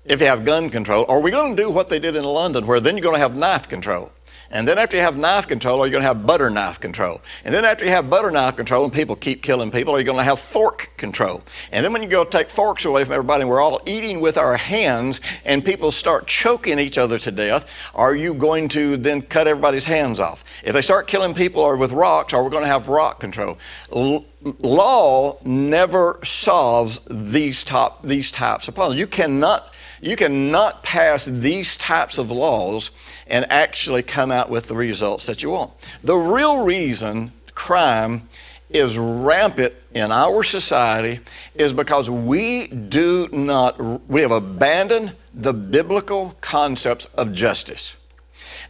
if 0.04 0.20
you 0.20 0.26
have 0.26 0.44
gun 0.44 0.70
control. 0.70 1.04
Are 1.08 1.20
we 1.20 1.30
going 1.30 1.56
to 1.56 1.62
do 1.62 1.70
what 1.70 1.88
they 1.88 1.98
did 1.98 2.16
in 2.16 2.24
London, 2.24 2.66
where 2.66 2.80
then 2.80 2.96
you're 2.96 3.02
going 3.02 3.14
to 3.14 3.20
have 3.20 3.36
knife 3.36 3.68
control? 3.68 4.12
And 4.52 4.68
then 4.68 4.76
after 4.76 4.96
you 4.96 5.02
have 5.02 5.16
knife 5.16 5.48
control, 5.48 5.80
are 5.80 5.86
you 5.86 5.90
going 5.90 6.02
to 6.02 6.06
have 6.06 6.26
butter 6.26 6.50
knife 6.50 6.78
control? 6.78 7.22
And 7.42 7.54
then 7.54 7.64
after 7.64 7.86
you 7.86 7.90
have 7.90 8.10
butter 8.10 8.30
knife 8.30 8.54
control 8.56 8.84
and 8.84 8.92
people 8.92 9.16
keep 9.16 9.42
killing 9.42 9.70
people, 9.70 9.94
are 9.94 9.98
you 9.98 10.04
going 10.04 10.18
to 10.18 10.24
have 10.24 10.38
fork 10.38 10.90
control? 10.98 11.42
And 11.72 11.82
then 11.82 11.92
when 11.94 12.02
you 12.02 12.08
go 12.08 12.22
take 12.22 12.50
forks 12.50 12.84
away 12.84 13.04
from 13.04 13.14
everybody 13.14 13.40
and 13.40 13.50
we're 13.50 13.62
all 13.62 13.80
eating 13.86 14.20
with 14.20 14.36
our 14.36 14.58
hands 14.58 15.22
and 15.46 15.64
people 15.64 15.90
start 15.90 16.26
choking 16.26 16.78
each 16.78 16.98
other 16.98 17.18
to 17.18 17.30
death, 17.30 17.66
are 17.94 18.14
you 18.14 18.34
going 18.34 18.68
to 18.68 18.98
then 18.98 19.22
cut 19.22 19.48
everybody's 19.48 19.86
hands 19.86 20.20
off? 20.20 20.44
If 20.62 20.74
they 20.74 20.82
start 20.82 21.08
killing 21.08 21.32
people 21.32 21.62
or 21.62 21.76
with 21.78 21.92
rocks, 21.92 22.34
are 22.34 22.44
we 22.44 22.50
going 22.50 22.64
to 22.64 22.68
have 22.68 22.88
rock 22.88 23.20
control? 23.20 23.58
L- 23.90 24.26
law 24.42 25.38
never 25.44 26.18
solves 26.24 27.00
these 27.08 27.64
top 27.64 28.02
these 28.02 28.30
types 28.30 28.68
of 28.68 28.74
problems. 28.74 29.00
You 29.00 29.06
cannot 29.06 29.72
you 30.00 30.16
cannot 30.16 30.82
pass 30.82 31.24
these 31.24 31.76
types 31.76 32.18
of 32.18 32.30
laws 32.30 32.90
and 33.32 33.50
actually 33.50 34.02
come 34.02 34.30
out 34.30 34.50
with 34.50 34.66
the 34.66 34.76
results 34.76 35.24
that 35.26 35.42
you 35.42 35.50
want. 35.50 35.72
The 36.04 36.16
real 36.16 36.62
reason 36.62 37.32
crime 37.54 38.28
is 38.68 38.96
rampant 38.96 39.74
in 39.94 40.12
our 40.12 40.42
society 40.42 41.20
is 41.54 41.72
because 41.72 42.08
we 42.08 42.66
do 42.68 43.28
not, 43.32 43.80
we 44.08 44.20
have 44.20 44.30
abandoned 44.30 45.14
the 45.34 45.54
biblical 45.54 46.36
concepts 46.42 47.06
of 47.14 47.32
justice. 47.32 47.96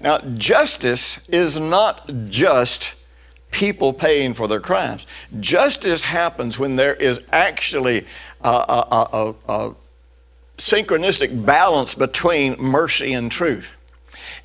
Now, 0.00 0.18
justice 0.18 1.28
is 1.28 1.58
not 1.58 2.10
just 2.28 2.94
people 3.50 3.92
paying 3.92 4.32
for 4.32 4.46
their 4.48 4.60
crimes. 4.60 5.06
Justice 5.40 6.02
happens 6.02 6.58
when 6.58 6.76
there 6.76 6.94
is 6.94 7.20
actually 7.32 8.06
a, 8.40 8.48
a, 8.48 9.08
a, 9.12 9.34
a 9.48 9.74
synchronistic 10.56 11.44
balance 11.44 11.94
between 11.94 12.56
mercy 12.60 13.12
and 13.12 13.30
truth. 13.30 13.76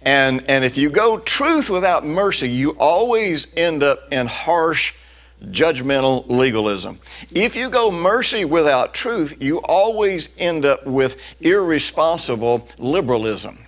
And, 0.02 0.44
and 0.50 0.64
if 0.64 0.78
you 0.78 0.90
go 0.90 1.20
truth 1.20 1.70
without 1.70 2.06
mercy, 2.06 2.50
you 2.50 2.72
always 2.72 3.48
end 3.56 3.84
up 3.84 4.12
in 4.12 4.28
harsh, 4.28 4.94
judgmental 5.46 6.28
legalism. 6.30 7.00
If 7.32 7.56
you 7.56 7.70
go 7.70 7.92
mercy 7.92 8.46
without 8.46 8.94
truth, 8.94 9.42
you 9.42 9.60
always 9.60 10.30
end 10.38 10.66
up 10.66 10.86
with 10.86 11.18
irresponsible 11.42 12.68
liberalism. 12.78 13.60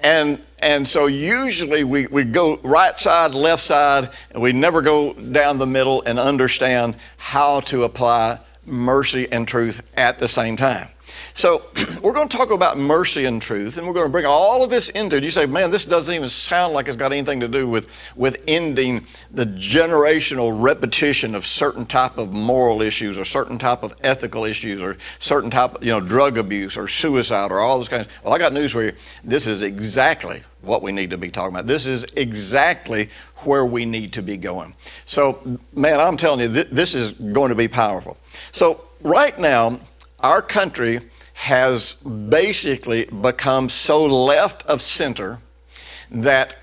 And, 0.00 0.42
and 0.58 0.88
so 0.88 1.06
usually 1.06 1.84
we, 1.84 2.06
we 2.06 2.24
go 2.24 2.56
right 2.58 2.98
side, 2.98 3.32
left 3.32 3.62
side, 3.62 4.10
and 4.30 4.42
we 4.42 4.52
never 4.52 4.80
go 4.82 5.12
down 5.12 5.58
the 5.58 5.66
middle 5.66 6.02
and 6.02 6.18
understand 6.18 6.96
how 7.16 7.60
to 7.60 7.84
apply 7.84 8.40
mercy 8.64 9.28
and 9.30 9.46
truth 9.46 9.80
at 9.96 10.18
the 10.18 10.28
same 10.28 10.56
time. 10.56 10.88
So 11.36 11.66
we're 12.02 12.14
going 12.14 12.30
to 12.30 12.36
talk 12.36 12.50
about 12.50 12.78
mercy 12.78 13.26
and 13.26 13.42
truth, 13.42 13.76
and 13.76 13.86
we're 13.86 13.92
going 13.92 14.06
to 14.06 14.10
bring 14.10 14.24
all 14.24 14.64
of 14.64 14.70
this 14.70 14.88
into 14.88 15.16
it. 15.16 15.22
You 15.22 15.30
say, 15.30 15.44
man, 15.44 15.70
this 15.70 15.84
doesn't 15.84 16.12
even 16.12 16.30
sound 16.30 16.72
like 16.72 16.88
it's 16.88 16.96
got 16.96 17.12
anything 17.12 17.40
to 17.40 17.48
do 17.48 17.68
with, 17.68 17.88
with 18.16 18.42
ending 18.48 19.06
the 19.30 19.44
generational 19.44 20.50
repetition 20.58 21.34
of 21.34 21.46
certain 21.46 21.84
type 21.84 22.16
of 22.16 22.32
moral 22.32 22.80
issues 22.80 23.18
or 23.18 23.26
certain 23.26 23.58
type 23.58 23.82
of 23.82 23.94
ethical 24.00 24.46
issues 24.46 24.80
or 24.80 24.96
certain 25.18 25.50
type 25.50 25.74
of, 25.74 25.84
you 25.84 25.90
know, 25.90 26.00
drug 26.00 26.38
abuse 26.38 26.74
or 26.74 26.88
suicide 26.88 27.52
or 27.52 27.60
all 27.60 27.76
those 27.76 27.90
kinds. 27.90 28.08
Well, 28.24 28.32
I 28.32 28.38
got 28.38 28.54
news 28.54 28.72
for 28.72 28.82
you. 28.82 28.94
This 29.22 29.46
is 29.46 29.60
exactly 29.60 30.42
what 30.62 30.80
we 30.80 30.90
need 30.90 31.10
to 31.10 31.18
be 31.18 31.28
talking 31.28 31.54
about. 31.54 31.66
This 31.66 31.84
is 31.84 32.06
exactly 32.16 33.10
where 33.44 33.66
we 33.66 33.84
need 33.84 34.14
to 34.14 34.22
be 34.22 34.38
going. 34.38 34.74
So, 35.04 35.58
man, 35.74 36.00
I'm 36.00 36.16
telling 36.16 36.40
you, 36.40 36.50
th- 36.50 36.68
this 36.70 36.94
is 36.94 37.12
going 37.12 37.50
to 37.50 37.54
be 37.54 37.68
powerful. 37.68 38.16
So, 38.52 38.80
right 39.02 39.38
now, 39.38 39.80
our 40.20 40.40
country 40.40 41.02
has 41.36 41.92
basically 41.92 43.04
become 43.04 43.68
so 43.68 44.06
left 44.06 44.64
of 44.64 44.80
center 44.80 45.38
that 46.10 46.56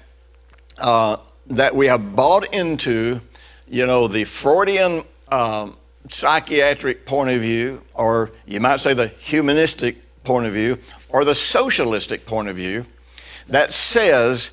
uh, 0.79 1.17
that 1.45 1.75
we 1.75 1.87
have 1.87 2.15
bought 2.15 2.51
into, 2.53 3.21
you 3.67 3.85
know, 3.85 4.07
the 4.07 4.23
Freudian 4.23 5.03
um, 5.31 5.77
psychiatric 6.07 7.05
point 7.05 7.29
of 7.29 7.41
view, 7.41 7.83
or 7.93 8.31
you 8.47 8.59
might 8.59 8.79
say 8.79 8.93
the 8.95 9.07
humanistic 9.07 9.97
point 10.23 10.47
of 10.47 10.53
view, 10.53 10.79
or 11.09 11.23
the 11.23 11.35
socialistic 11.35 12.25
point 12.25 12.47
of 12.47 12.55
view, 12.55 12.85
that 13.47 13.73
says 13.73 14.51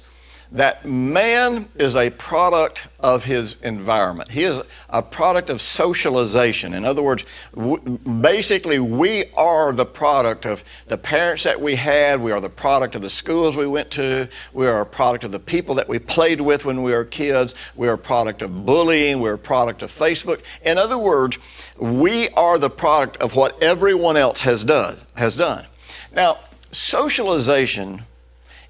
that 0.52 0.84
man 0.84 1.68
is 1.76 1.94
a 1.94 2.10
product 2.10 2.88
of 2.98 3.24
his 3.24 3.60
environment. 3.62 4.32
He 4.32 4.42
is 4.42 4.60
a 4.88 5.00
product 5.00 5.48
of 5.48 5.62
socialization. 5.62 6.74
In 6.74 6.84
other 6.84 7.02
words, 7.02 7.24
w- 7.54 7.78
basically, 7.78 8.80
we 8.80 9.26
are 9.36 9.72
the 9.72 9.84
product 9.84 10.46
of 10.46 10.64
the 10.88 10.98
parents 10.98 11.44
that 11.44 11.60
we 11.60 11.76
had, 11.76 12.20
we 12.20 12.32
are 12.32 12.40
the 12.40 12.50
product 12.50 12.96
of 12.96 13.02
the 13.02 13.10
schools 13.10 13.56
we 13.56 13.66
went 13.66 13.92
to, 13.92 14.28
we 14.52 14.66
are 14.66 14.80
a 14.80 14.86
product 14.86 15.22
of 15.22 15.30
the 15.30 15.38
people 15.38 15.76
that 15.76 15.88
we 15.88 16.00
played 16.00 16.40
with 16.40 16.64
when 16.64 16.82
we 16.82 16.92
were 16.92 17.04
kids, 17.04 17.54
we 17.76 17.86
are 17.86 17.94
a 17.94 17.98
product 17.98 18.42
of 18.42 18.66
bullying, 18.66 19.20
we're 19.20 19.34
a 19.34 19.38
product 19.38 19.82
of 19.82 19.90
Facebook. 19.90 20.42
In 20.62 20.78
other 20.78 20.98
words, 20.98 21.38
we 21.78 22.28
are 22.30 22.58
the 22.58 22.70
product 22.70 23.16
of 23.18 23.36
what 23.36 23.62
everyone 23.62 24.16
else 24.16 24.42
has 24.42 24.64
done. 24.64 24.96
Has 25.14 25.36
done. 25.36 25.66
Now, 26.12 26.38
socialization 26.72 28.02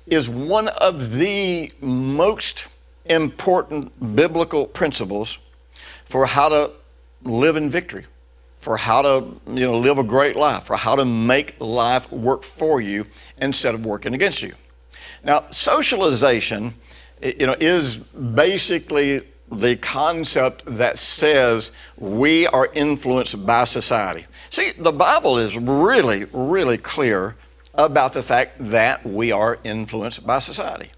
is 0.07 0.29
one 0.29 0.69
of 0.69 1.13
the 1.17 1.73
most 1.81 2.67
important 3.05 4.17
biblical 4.17 4.67
principles 4.67 5.39
for 6.05 6.27
how 6.27 6.49
to 6.49 6.71
live 7.23 7.57
in 7.57 7.71
victory, 7.71 8.07
for 8.61 8.77
how 8.77 9.03
to 9.03 9.41
you 9.47 9.67
know, 9.67 9.79
live 9.79 9.99
a 9.99 10.05
great 10.05 10.37
life, 10.37 10.65
for 10.65 10.77
how 10.77 10.97
to 10.97 11.05
make 11.05 11.55
life 11.61 12.11
work 12.13 12.43
for 12.43 12.81
you 12.81 13.07
instead 13.39 13.75
of 13.75 13.85
working 13.85 14.15
against 14.15 14.43
you. 14.43 14.55
Now, 15.23 15.45
socialization 15.51 16.75
you 17.23 17.47
know, 17.47 17.57
is 17.61 17.97
basically 17.97 19.23
the 19.53 19.77
concept 19.77 20.63
that 20.67 20.99
says 20.99 21.71
we 21.97 22.47
are 22.47 22.71
influenced 22.73 23.45
by 23.45 23.65
society. 23.65 24.27
See, 24.51 24.73
the 24.73 24.93
Bible 24.93 25.39
is 25.39 25.57
really, 25.57 26.27
really 26.33 26.79
clear 26.79 27.37
about 27.87 28.13
the 28.13 28.23
fact 28.23 28.57
that 28.59 29.05
we 29.05 29.33
are 29.33 29.59
influenced 29.65 30.27
by 30.27 30.39
society. 30.39 30.91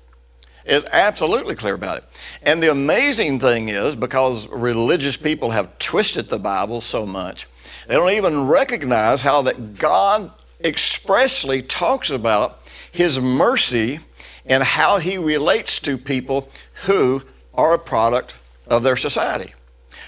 It's 0.65 0.87
absolutely 0.93 1.55
clear 1.55 1.75
about 1.75 1.99
it. 1.99 2.05
And 2.43 2.63
the 2.63 2.71
amazing 2.71 3.41
thing 3.41 3.69
is, 3.69 3.97
because 3.97 4.47
religious 4.49 5.17
people 5.17 5.51
have 5.51 5.79
twisted 5.79 6.27
the 6.27 6.39
Bible 6.39 6.81
so 6.81 7.05
much, 7.05 7.49
they 7.89 7.95
don't 7.95 8.13
even 8.13 8.47
recognize 8.47 9.23
how 9.23 9.43
that 9.43 9.79
God 9.79 10.31
expressly 10.63 11.63
talks 11.63 12.11
about 12.11 12.61
His 12.91 13.21
mercy 13.21 14.01
and 14.47 14.63
how 14.63 14.99
He 14.99 15.19
relates 15.19 15.81
to 15.81 15.99
people 15.99 16.49
who 16.85 17.23
are 17.55 17.75
a 17.75 17.79
product 17.79 18.35
of 18.67 18.83
their 18.83 18.97
society. 18.97 19.55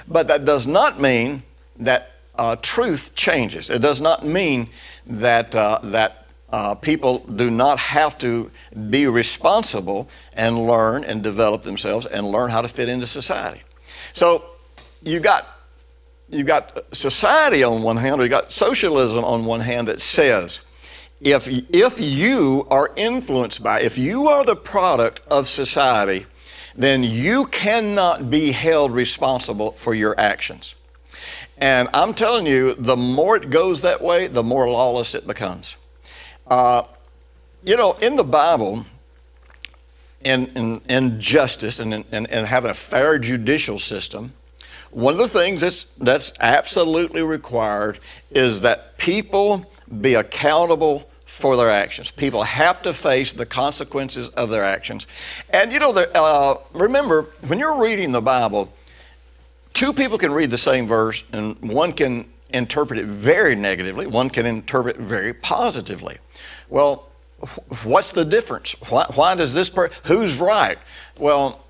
But 0.06 0.28
that 0.28 0.44
does 0.44 0.66
not 0.66 1.00
mean 1.00 1.42
that 1.76 2.12
uh, 2.36 2.56
truth 2.56 3.14
changes. 3.14 3.70
It 3.70 3.80
does 3.80 4.00
not 4.00 4.24
mean 4.24 4.68
that, 5.06 5.54
uh, 5.54 5.80
that 5.82 6.23
uh, 6.50 6.74
people 6.74 7.18
do 7.18 7.50
not 7.50 7.78
have 7.78 8.16
to 8.18 8.50
be 8.90 9.06
responsible 9.06 10.08
and 10.32 10.66
learn 10.66 11.04
and 11.04 11.22
develop 11.22 11.62
themselves 11.62 12.06
and 12.06 12.30
learn 12.30 12.50
how 12.50 12.62
to 12.62 12.68
fit 12.68 12.88
into 12.88 13.06
society. 13.06 13.62
So 14.12 14.44
you 15.02 15.20
got 15.20 15.46
you 16.28 16.42
got 16.42 16.84
society 16.92 17.62
on 17.62 17.82
one 17.82 17.96
hand, 17.98 18.20
or 18.20 18.24
you 18.24 18.30
got 18.30 18.52
socialism 18.52 19.24
on 19.24 19.44
one 19.44 19.60
hand 19.60 19.88
that 19.88 20.00
says 20.00 20.60
if 21.20 21.48
if 21.48 22.00
you 22.00 22.66
are 22.70 22.90
influenced 22.96 23.62
by, 23.62 23.80
if 23.80 23.96
you 23.98 24.28
are 24.28 24.44
the 24.44 24.56
product 24.56 25.20
of 25.28 25.48
society, 25.48 26.26
then 26.76 27.02
you 27.02 27.46
cannot 27.46 28.30
be 28.30 28.52
held 28.52 28.92
responsible 28.92 29.72
for 29.72 29.94
your 29.94 30.18
actions. 30.18 30.74
And 31.56 31.88
I'm 31.94 32.14
telling 32.14 32.46
you, 32.46 32.74
the 32.74 32.96
more 32.96 33.36
it 33.36 33.48
goes 33.50 33.80
that 33.82 34.02
way, 34.02 34.26
the 34.26 34.42
more 34.42 34.68
lawless 34.68 35.14
it 35.14 35.26
becomes. 35.26 35.76
Uh, 36.46 36.84
you 37.64 37.76
know, 37.76 37.92
in 37.94 38.16
the 38.16 38.24
Bible, 38.24 38.84
in, 40.22 40.46
in, 40.48 40.80
in 40.88 41.20
justice 41.20 41.78
and, 41.78 41.94
in, 41.94 42.26
and 42.26 42.46
having 42.46 42.70
a 42.70 42.74
fair 42.74 43.18
judicial 43.18 43.78
system, 43.78 44.34
one 44.90 45.14
of 45.14 45.18
the 45.18 45.28
things 45.28 45.60
that's, 45.60 45.86
that's 45.98 46.32
absolutely 46.40 47.22
required 47.22 47.98
is 48.30 48.60
that 48.60 48.96
people 48.98 49.70
be 50.00 50.14
accountable 50.14 51.08
for 51.24 51.56
their 51.56 51.70
actions. 51.70 52.10
People 52.10 52.44
have 52.44 52.80
to 52.82 52.92
face 52.92 53.32
the 53.32 53.46
consequences 53.46 54.28
of 54.30 54.50
their 54.50 54.62
actions. 54.62 55.06
And 55.50 55.72
you 55.72 55.80
know, 55.80 55.90
uh, 55.90 56.58
remember, 56.72 57.22
when 57.46 57.58
you're 57.58 57.82
reading 57.82 58.12
the 58.12 58.20
Bible, 58.20 58.72
two 59.72 59.92
people 59.92 60.16
can 60.16 60.32
read 60.32 60.50
the 60.50 60.58
same 60.58 60.86
verse 60.86 61.24
and 61.32 61.60
one 61.60 61.92
can 61.92 62.32
interpret 62.50 62.98
it 62.98 63.06
very 63.06 63.54
negatively, 63.54 64.06
one 64.06 64.30
can 64.30 64.46
interpret 64.46 64.96
it 64.96 65.02
very 65.02 65.32
positively. 65.32 66.18
Well, 66.68 67.08
what's 67.82 68.12
the 68.12 68.24
difference? 68.24 68.76
Why, 68.88 69.06
why 69.14 69.34
does 69.34 69.54
this 69.54 69.68
person, 69.68 69.96
who's 70.04 70.38
right? 70.38 70.78
Well, 71.18 71.64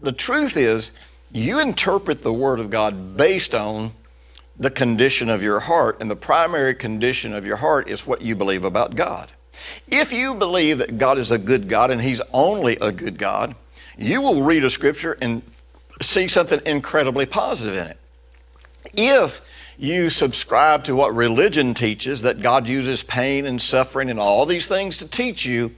the 0.00 0.12
truth 0.12 0.56
is, 0.56 0.90
you 1.32 1.58
interpret 1.58 2.22
the 2.22 2.32
Word 2.32 2.60
of 2.60 2.70
God 2.70 3.16
based 3.16 3.54
on 3.54 3.92
the 4.58 4.70
condition 4.70 5.28
of 5.28 5.42
your 5.42 5.60
heart, 5.60 5.98
and 6.00 6.10
the 6.10 6.16
primary 6.16 6.74
condition 6.74 7.34
of 7.34 7.44
your 7.44 7.56
heart 7.56 7.88
is 7.88 8.06
what 8.06 8.22
you 8.22 8.34
believe 8.34 8.64
about 8.64 8.94
God. 8.94 9.32
If 9.88 10.12
you 10.12 10.34
believe 10.34 10.78
that 10.78 10.98
God 10.98 11.18
is 11.18 11.30
a 11.30 11.38
good 11.38 11.68
God 11.68 11.90
and 11.90 12.00
He's 12.00 12.22
only 12.32 12.76
a 12.76 12.92
good 12.92 13.18
God, 13.18 13.54
you 13.98 14.22
will 14.22 14.42
read 14.42 14.64
a 14.64 14.70
scripture 14.70 15.18
and 15.20 15.42
see 16.00 16.28
something 16.28 16.60
incredibly 16.64 17.26
positive 17.26 17.76
in 17.76 17.86
it. 17.86 17.98
If 18.94 19.40
you 19.78 20.10
subscribe 20.10 20.84
to 20.84 20.96
what 20.96 21.14
religion 21.14 21.74
teaches, 21.74 22.22
that 22.22 22.40
God 22.40 22.66
uses 22.66 23.02
pain 23.02 23.46
and 23.46 23.60
suffering 23.60 24.10
and 24.10 24.18
all 24.18 24.46
these 24.46 24.66
things 24.68 24.98
to 24.98 25.08
teach 25.08 25.44
you, 25.44 25.74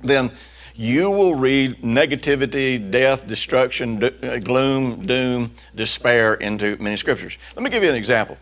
then 0.00 0.30
you 0.74 1.10
will 1.10 1.34
read 1.34 1.82
negativity, 1.82 2.90
death, 2.90 3.26
destruction, 3.26 4.02
uh, 4.02 4.38
gloom, 4.38 5.06
doom, 5.06 5.52
despair 5.74 6.34
into 6.34 6.76
many 6.78 6.96
scriptures. 6.96 7.38
Let 7.54 7.62
me 7.62 7.70
give 7.70 7.82
you 7.82 7.90
an 7.90 7.96
example. 7.96 8.38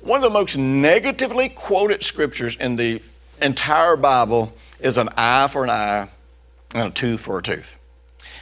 One 0.00 0.18
of 0.18 0.22
the 0.22 0.30
most 0.30 0.56
negatively 0.56 1.48
quoted 1.48 2.04
scriptures 2.04 2.56
in 2.60 2.76
the 2.76 3.02
entire 3.40 3.96
Bible 3.96 4.52
is 4.80 4.98
an 4.98 5.08
eye 5.16 5.48
for 5.48 5.64
an 5.64 5.70
eye 5.70 6.08
and 6.74 6.88
a 6.88 6.90
tooth 6.90 7.20
for 7.20 7.38
a 7.38 7.42
tooth. 7.42 7.74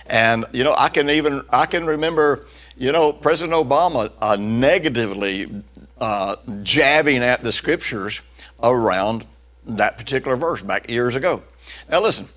And 0.06 0.44
you 0.52 0.64
know, 0.64 0.75
I 0.76 0.88
can 0.88 1.08
even 1.08 1.42
I 1.50 1.66
can 1.66 1.87
remember 1.87 2.46
You 2.80 2.92
know, 2.92 3.12
President 3.12 3.52
Obama 3.52 4.10
uh, 4.22 4.37
negatively 4.37 5.62
uh, 6.00 6.37
jabbing 6.62 7.23
at 7.23 7.42
the 7.42 7.52
scriptures 7.52 8.21
around 8.62 9.25
that 9.66 9.99
particular 9.99 10.37
verse 10.37 10.62
back 10.62 10.90
years 10.90 11.14
ago. 11.14 11.42
Now, 11.88 12.00
listen. 12.00 12.28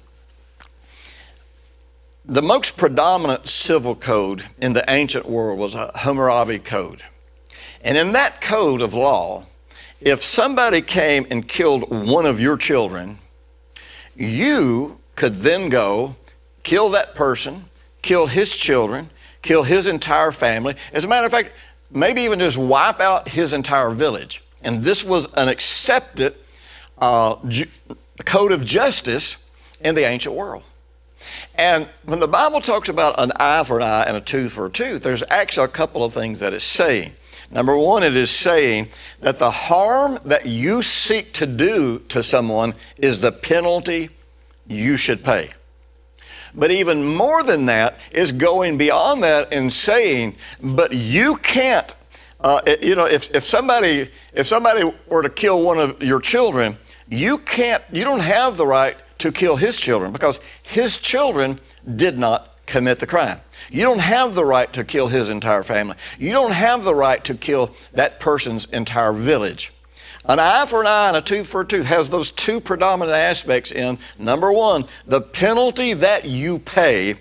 The 2.25 2.41
most 2.41 2.77
predominant 2.77 3.49
civil 3.49 3.95
code 3.95 4.45
in 4.57 4.73
the 4.73 4.85
ancient 4.89 5.27
world 5.27 5.59
was 5.59 5.75
a 5.75 5.91
Hammurabi 5.93 6.59
code. 6.59 7.03
And 7.81 7.97
in 7.97 8.13
that 8.13 8.39
code 8.39 8.81
of 8.81 8.93
law, 8.93 9.45
if 9.99 10.23
somebody 10.23 10.81
came 10.81 11.25
and 11.29 11.47
killed 11.47 11.89
one 11.89 12.25
of 12.25 12.39
your 12.39 12.55
children, 12.55 13.19
you 14.15 14.99
could 15.15 15.35
then 15.35 15.69
go 15.69 16.15
kill 16.63 16.89
that 16.91 17.13
person, 17.13 17.65
kill 18.01 18.27
his 18.27 18.55
children, 18.55 19.09
kill 19.41 19.63
his 19.63 19.85
entire 19.85 20.31
family. 20.31 20.75
As 20.93 21.03
a 21.03 21.07
matter 21.07 21.25
of 21.25 21.31
fact, 21.31 21.51
maybe 21.93 22.21
even 22.21 22.39
just 22.39 22.57
wipe 22.57 22.99
out 22.99 23.29
his 23.29 23.53
entire 23.53 23.91
village. 23.91 24.43
And 24.61 24.83
this 24.83 25.03
was 25.03 25.31
an 25.33 25.47
accepted 25.47 26.35
uh, 26.97 27.35
ju- 27.47 27.69
code 28.25 28.51
of 28.51 28.65
justice 28.65 29.37
in 29.79 29.95
the 29.95 30.03
ancient 30.03 30.35
world. 30.35 30.63
And 31.55 31.87
when 32.03 32.19
the 32.19 32.27
Bible 32.27 32.61
talks 32.61 32.89
about 32.89 33.15
an 33.17 33.31
eye 33.37 33.63
for 33.63 33.77
an 33.77 33.83
eye 33.83 34.03
and 34.03 34.17
a 34.17 34.21
tooth 34.21 34.53
for 34.53 34.65
a 34.65 34.69
tooth, 34.69 35.03
there's 35.03 35.23
actually 35.29 35.65
a 35.65 35.69
couple 35.69 36.03
of 36.03 36.13
things 36.13 36.39
that 36.39 36.53
it's 36.53 36.65
saying. 36.65 37.13
Number 37.51 37.77
one, 37.77 38.03
it 38.03 38.15
is 38.15 38.31
saying 38.31 38.89
that 39.19 39.39
the 39.39 39.51
harm 39.51 40.19
that 40.25 40.45
you 40.45 40.81
seek 40.81 41.33
to 41.33 41.45
do 41.45 41.99
to 42.09 42.23
someone 42.23 42.73
is 42.97 43.21
the 43.21 43.31
penalty 43.31 44.09
you 44.67 44.97
should 44.97 45.23
pay. 45.23 45.51
But 46.55 46.71
even 46.71 47.03
more 47.03 47.43
than 47.43 47.65
that 47.65 47.97
is 48.11 48.31
going 48.31 48.77
beyond 48.77 49.23
that 49.23 49.51
and 49.51 49.73
saying, 49.73 50.35
but 50.61 50.93
you 50.93 51.35
can't, 51.37 51.93
uh, 52.39 52.61
you 52.81 52.95
know, 52.95 53.05
if, 53.05 53.33
if 53.33 53.43
somebody 53.43 54.09
if 54.33 54.47
somebody 54.47 54.91
were 55.07 55.23
to 55.23 55.29
kill 55.29 55.63
one 55.63 55.79
of 55.79 56.01
your 56.01 56.19
children, 56.19 56.77
you 57.09 57.37
can't, 57.39 57.83
you 57.91 58.03
don't 58.03 58.21
have 58.21 58.57
the 58.57 58.65
right 58.65 58.97
to 59.19 59.31
kill 59.31 59.55
his 59.57 59.79
children 59.79 60.11
because 60.11 60.39
his 60.61 60.97
children 60.97 61.59
did 61.95 62.17
not 62.17 62.53
commit 62.65 62.99
the 62.99 63.07
crime. 63.07 63.39
You 63.69 63.83
don't 63.83 63.99
have 63.99 64.35
the 64.35 64.45
right 64.45 64.71
to 64.73 64.83
kill 64.83 65.07
his 65.07 65.29
entire 65.29 65.63
family. 65.63 65.95
You 66.17 66.31
don't 66.31 66.53
have 66.53 66.83
the 66.83 66.95
right 66.95 67.23
to 67.25 67.35
kill 67.35 67.75
that 67.93 68.19
person's 68.19 68.65
entire 68.65 69.13
village. 69.13 69.72
An 70.25 70.39
eye 70.39 70.65
for 70.65 70.79
an 70.81 70.87
eye 70.87 71.09
and 71.09 71.17
a 71.17 71.21
tooth 71.21 71.47
for 71.47 71.61
a 71.61 71.65
tooth 71.65 71.85
has 71.85 72.09
those 72.09 72.31
two 72.31 72.61
predominant 72.61 73.17
aspects 73.17 73.71
in 73.71 73.97
number 74.17 74.51
one, 74.53 74.85
the 75.05 75.19
penalty 75.19 75.93
that 75.93 76.25
you 76.25 76.59
pay 76.59 77.15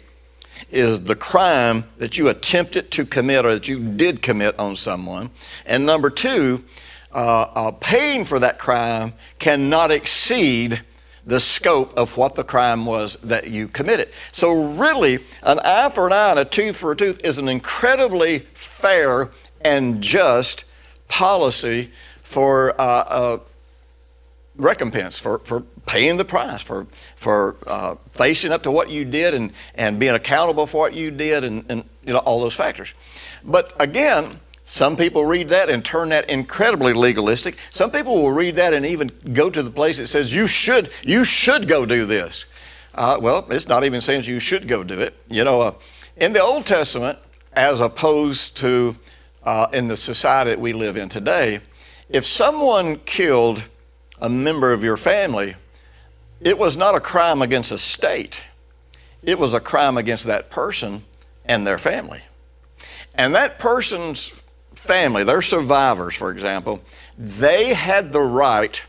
is 0.70 1.02
the 1.02 1.16
crime 1.16 1.84
that 1.98 2.16
you 2.16 2.28
attempted 2.28 2.92
to 2.92 3.04
commit 3.04 3.44
or 3.44 3.54
that 3.54 3.66
you 3.66 3.80
did 3.80 4.22
commit 4.22 4.56
on 4.58 4.76
someone. 4.76 5.30
And 5.66 5.84
number 5.84 6.10
two, 6.10 6.62
uh, 7.12 7.42
uh, 7.54 7.70
paying 7.72 8.24
for 8.24 8.38
that 8.38 8.60
crime 8.60 9.14
cannot 9.40 9.90
exceed 9.90 10.82
the 11.26 11.40
scope 11.40 11.96
of 11.96 12.16
what 12.16 12.36
the 12.36 12.44
crime 12.44 12.86
was 12.86 13.16
that 13.22 13.48
you 13.48 13.68
committed. 13.68 14.10
So, 14.32 14.52
really, 14.52 15.18
an 15.42 15.60
eye 15.60 15.90
for 15.90 16.06
an 16.06 16.12
eye 16.12 16.30
and 16.30 16.38
a 16.38 16.44
tooth 16.44 16.76
for 16.76 16.92
a 16.92 16.96
tooth 16.96 17.20
is 17.24 17.38
an 17.38 17.48
incredibly 17.48 18.40
fair 18.54 19.30
and 19.60 20.02
just 20.02 20.64
policy 21.08 21.90
for 22.32 22.80
uh, 22.80 22.84
uh, 22.84 23.38
recompense, 24.56 25.18
for, 25.18 25.38
for 25.40 25.60
paying 25.86 26.16
the 26.16 26.24
price, 26.24 26.62
for, 26.62 26.86
for 27.16 27.56
uh, 27.66 27.96
facing 28.14 28.52
up 28.52 28.62
to 28.62 28.70
what 28.70 28.90
you 28.90 29.04
did 29.04 29.34
and, 29.34 29.52
and 29.74 29.98
being 29.98 30.14
accountable 30.14 30.66
for 30.66 30.78
what 30.82 30.94
you 30.94 31.10
did, 31.10 31.44
and, 31.44 31.64
and 31.68 31.84
you 32.04 32.12
know, 32.12 32.18
all 32.20 32.40
those 32.40 32.54
factors. 32.54 32.92
But 33.44 33.74
again, 33.80 34.40
some 34.64 34.96
people 34.96 35.24
read 35.24 35.48
that 35.48 35.68
and 35.68 35.84
turn 35.84 36.10
that 36.10 36.30
incredibly 36.30 36.92
legalistic. 36.92 37.56
Some 37.70 37.90
people 37.90 38.22
will 38.22 38.32
read 38.32 38.54
that 38.56 38.72
and 38.72 38.86
even 38.86 39.10
go 39.32 39.50
to 39.50 39.62
the 39.62 39.70
place 39.70 39.96
that 39.98 40.06
says 40.06 40.32
you 40.32 40.46
should 40.46 40.90
you 41.02 41.24
should 41.24 41.66
go 41.66 41.84
do 41.84 42.06
this. 42.06 42.44
Uh, 42.94 43.18
well, 43.20 43.46
it's 43.50 43.68
not 43.68 43.84
even 43.84 44.00
saying 44.00 44.24
you 44.24 44.38
should 44.38 44.68
go 44.68 44.84
do 44.84 45.00
it. 45.00 45.16
You 45.28 45.44
know, 45.44 45.60
uh, 45.60 45.74
in 46.16 46.32
the 46.32 46.42
Old 46.42 46.66
Testament, 46.66 47.18
as 47.54 47.80
opposed 47.80 48.56
to 48.58 48.96
uh, 49.42 49.66
in 49.72 49.88
the 49.88 49.96
society 49.96 50.50
that 50.50 50.60
we 50.60 50.72
live 50.72 50.96
in 50.96 51.08
today, 51.08 51.60
if 52.12 52.26
someone 52.26 52.96
killed 53.00 53.64
a 54.20 54.28
member 54.28 54.72
of 54.72 54.84
your 54.84 54.98
family, 54.98 55.56
it 56.40 56.58
was 56.58 56.76
not 56.76 56.94
a 56.94 57.00
crime 57.00 57.40
against 57.40 57.72
a 57.72 57.78
state. 57.78 58.42
It 59.22 59.38
was 59.38 59.54
a 59.54 59.60
crime 59.60 59.96
against 59.96 60.24
that 60.24 60.50
person 60.50 61.04
and 61.44 61.66
their 61.66 61.78
family. 61.78 62.20
And 63.14 63.34
that 63.34 63.58
person's 63.58 64.42
family, 64.74 65.24
their 65.24 65.42
survivors, 65.42 66.14
for 66.14 66.30
example, 66.30 66.82
they 67.16 67.72
had 67.72 68.12
the 68.12 68.20
right 68.20 68.82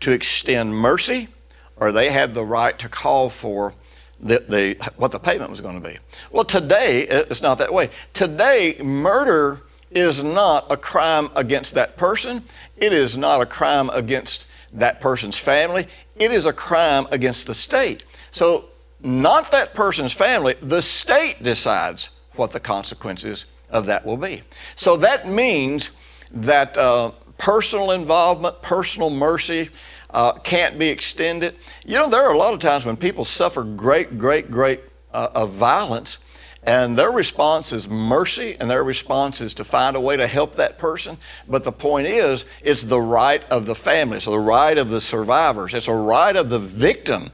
to 0.00 0.10
extend 0.10 0.74
mercy 0.74 1.28
or 1.76 1.92
they 1.92 2.10
had 2.10 2.34
the 2.34 2.44
right 2.44 2.78
to 2.78 2.88
call 2.88 3.30
for 3.30 3.74
the, 4.20 4.44
the, 4.48 4.92
what 4.96 5.12
the 5.12 5.18
payment 5.18 5.50
was 5.50 5.60
going 5.60 5.80
to 5.80 5.88
be. 5.88 5.98
Well, 6.32 6.44
today, 6.44 7.02
it's 7.02 7.42
not 7.42 7.58
that 7.58 7.72
way. 7.72 7.90
Today, 8.14 8.76
murder 8.82 9.60
is 9.94 10.22
not 10.22 10.70
a 10.70 10.76
crime 10.76 11.30
against 11.36 11.74
that 11.74 11.96
person, 11.96 12.44
it 12.76 12.92
is 12.92 13.16
not 13.16 13.40
a 13.40 13.46
crime 13.46 13.90
against 13.90 14.46
that 14.72 15.00
person's 15.00 15.36
family, 15.36 15.86
it 16.16 16.32
is 16.32 16.46
a 16.46 16.52
crime 16.52 17.06
against 17.10 17.46
the 17.46 17.54
state. 17.54 18.04
So, 18.30 18.66
not 19.00 19.50
that 19.52 19.74
person's 19.74 20.12
family, 20.12 20.54
the 20.62 20.80
state 20.80 21.42
decides 21.42 22.08
what 22.36 22.52
the 22.52 22.60
consequences 22.60 23.44
of 23.70 23.86
that 23.86 24.06
will 24.06 24.16
be. 24.16 24.42
So 24.76 24.96
that 24.98 25.28
means 25.28 25.90
that 26.30 26.76
uh, 26.78 27.10
personal 27.36 27.90
involvement, 27.90 28.62
personal 28.62 29.10
mercy 29.10 29.68
uh, 30.10 30.32
can't 30.32 30.78
be 30.78 30.88
extended. 30.88 31.56
You 31.84 31.98
know, 31.98 32.08
there 32.08 32.24
are 32.24 32.32
a 32.32 32.38
lot 32.38 32.54
of 32.54 32.60
times 32.60 32.86
when 32.86 32.96
people 32.96 33.24
suffer 33.24 33.64
great, 33.64 34.18
great, 34.18 34.50
great 34.50 34.80
uh, 35.12 35.28
of 35.34 35.50
violence, 35.50 36.18
and 36.66 36.98
their 36.98 37.10
response 37.10 37.72
is 37.72 37.86
mercy, 37.88 38.56
and 38.58 38.70
their 38.70 38.82
response 38.82 39.40
is 39.40 39.54
to 39.54 39.64
find 39.64 39.96
a 39.96 40.00
way 40.00 40.16
to 40.16 40.26
help 40.26 40.56
that 40.56 40.78
person. 40.78 41.18
But 41.48 41.64
the 41.64 41.72
point 41.72 42.06
is, 42.06 42.44
it's 42.62 42.82
the 42.82 43.00
right 43.00 43.42
of 43.50 43.66
the 43.66 43.74
family, 43.74 44.16
it's 44.16 44.26
the 44.26 44.38
right 44.38 44.78
of 44.78 44.88
the 44.88 45.00
survivors, 45.00 45.74
it's 45.74 45.88
a 45.88 45.94
right 45.94 46.34
of 46.34 46.48
the 46.48 46.58
victim 46.58 47.30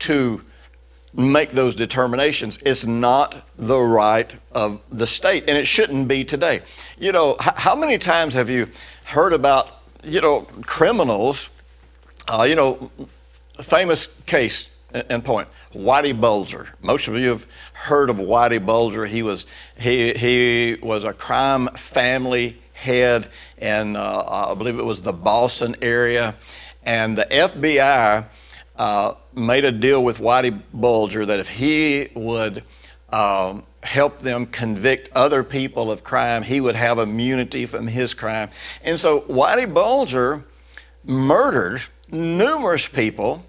to 0.00 0.42
make 1.12 1.52
those 1.52 1.74
determinations. 1.74 2.58
It's 2.64 2.84
not 2.84 3.36
the 3.56 3.80
right 3.80 4.34
of 4.52 4.80
the 4.92 5.06
state, 5.06 5.44
and 5.48 5.56
it 5.56 5.66
shouldn't 5.66 6.08
be 6.08 6.24
today. 6.24 6.60
You 6.98 7.12
know, 7.12 7.36
how 7.40 7.74
many 7.74 7.98
times 7.98 8.34
have 8.34 8.50
you 8.50 8.68
heard 9.04 9.32
about, 9.32 9.80
you 10.04 10.20
know, 10.20 10.42
criminals, 10.62 11.50
uh, 12.28 12.46
you 12.48 12.54
know, 12.54 12.90
famous 13.62 14.06
case 14.26 14.68
and 14.92 15.24
point, 15.24 15.48
Whitey 15.74 16.18
Bulger. 16.18 16.68
Most 16.82 17.08
of 17.08 17.16
you 17.16 17.30
have 17.30 17.46
heard 17.76 18.08
of 18.08 18.16
Whitey 18.16 18.64
Bulger. 18.64 19.04
He 19.06 19.22
was, 19.22 19.46
he, 19.78 20.14
he 20.14 20.78
was 20.80 21.04
a 21.04 21.12
crime 21.12 21.68
family 21.68 22.58
head 22.72 23.28
in, 23.58 23.96
uh, 23.96 24.48
I 24.50 24.54
believe 24.54 24.78
it 24.78 24.84
was 24.84 25.02
the 25.02 25.12
Boston 25.12 25.76
area, 25.82 26.36
and 26.82 27.18
the 27.18 27.24
FBI 27.24 28.26
uh, 28.76 29.14
made 29.34 29.64
a 29.64 29.72
deal 29.72 30.02
with 30.02 30.18
Whitey 30.18 30.62
Bulger 30.72 31.26
that 31.26 31.38
if 31.38 31.48
he 31.48 32.08
would 32.14 32.64
um, 33.10 33.64
help 33.82 34.20
them 34.20 34.46
convict 34.46 35.08
other 35.14 35.44
people 35.44 35.90
of 35.90 36.02
crime, 36.02 36.42
he 36.42 36.60
would 36.60 36.76
have 36.76 36.98
immunity 36.98 37.66
from 37.66 37.86
his 37.86 38.14
crime. 38.14 38.50
And 38.82 38.98
so 38.98 39.20
Whitey 39.22 39.72
Bulger 39.72 40.44
murdered 41.04 41.82
numerous 42.10 42.88
people, 42.88 43.44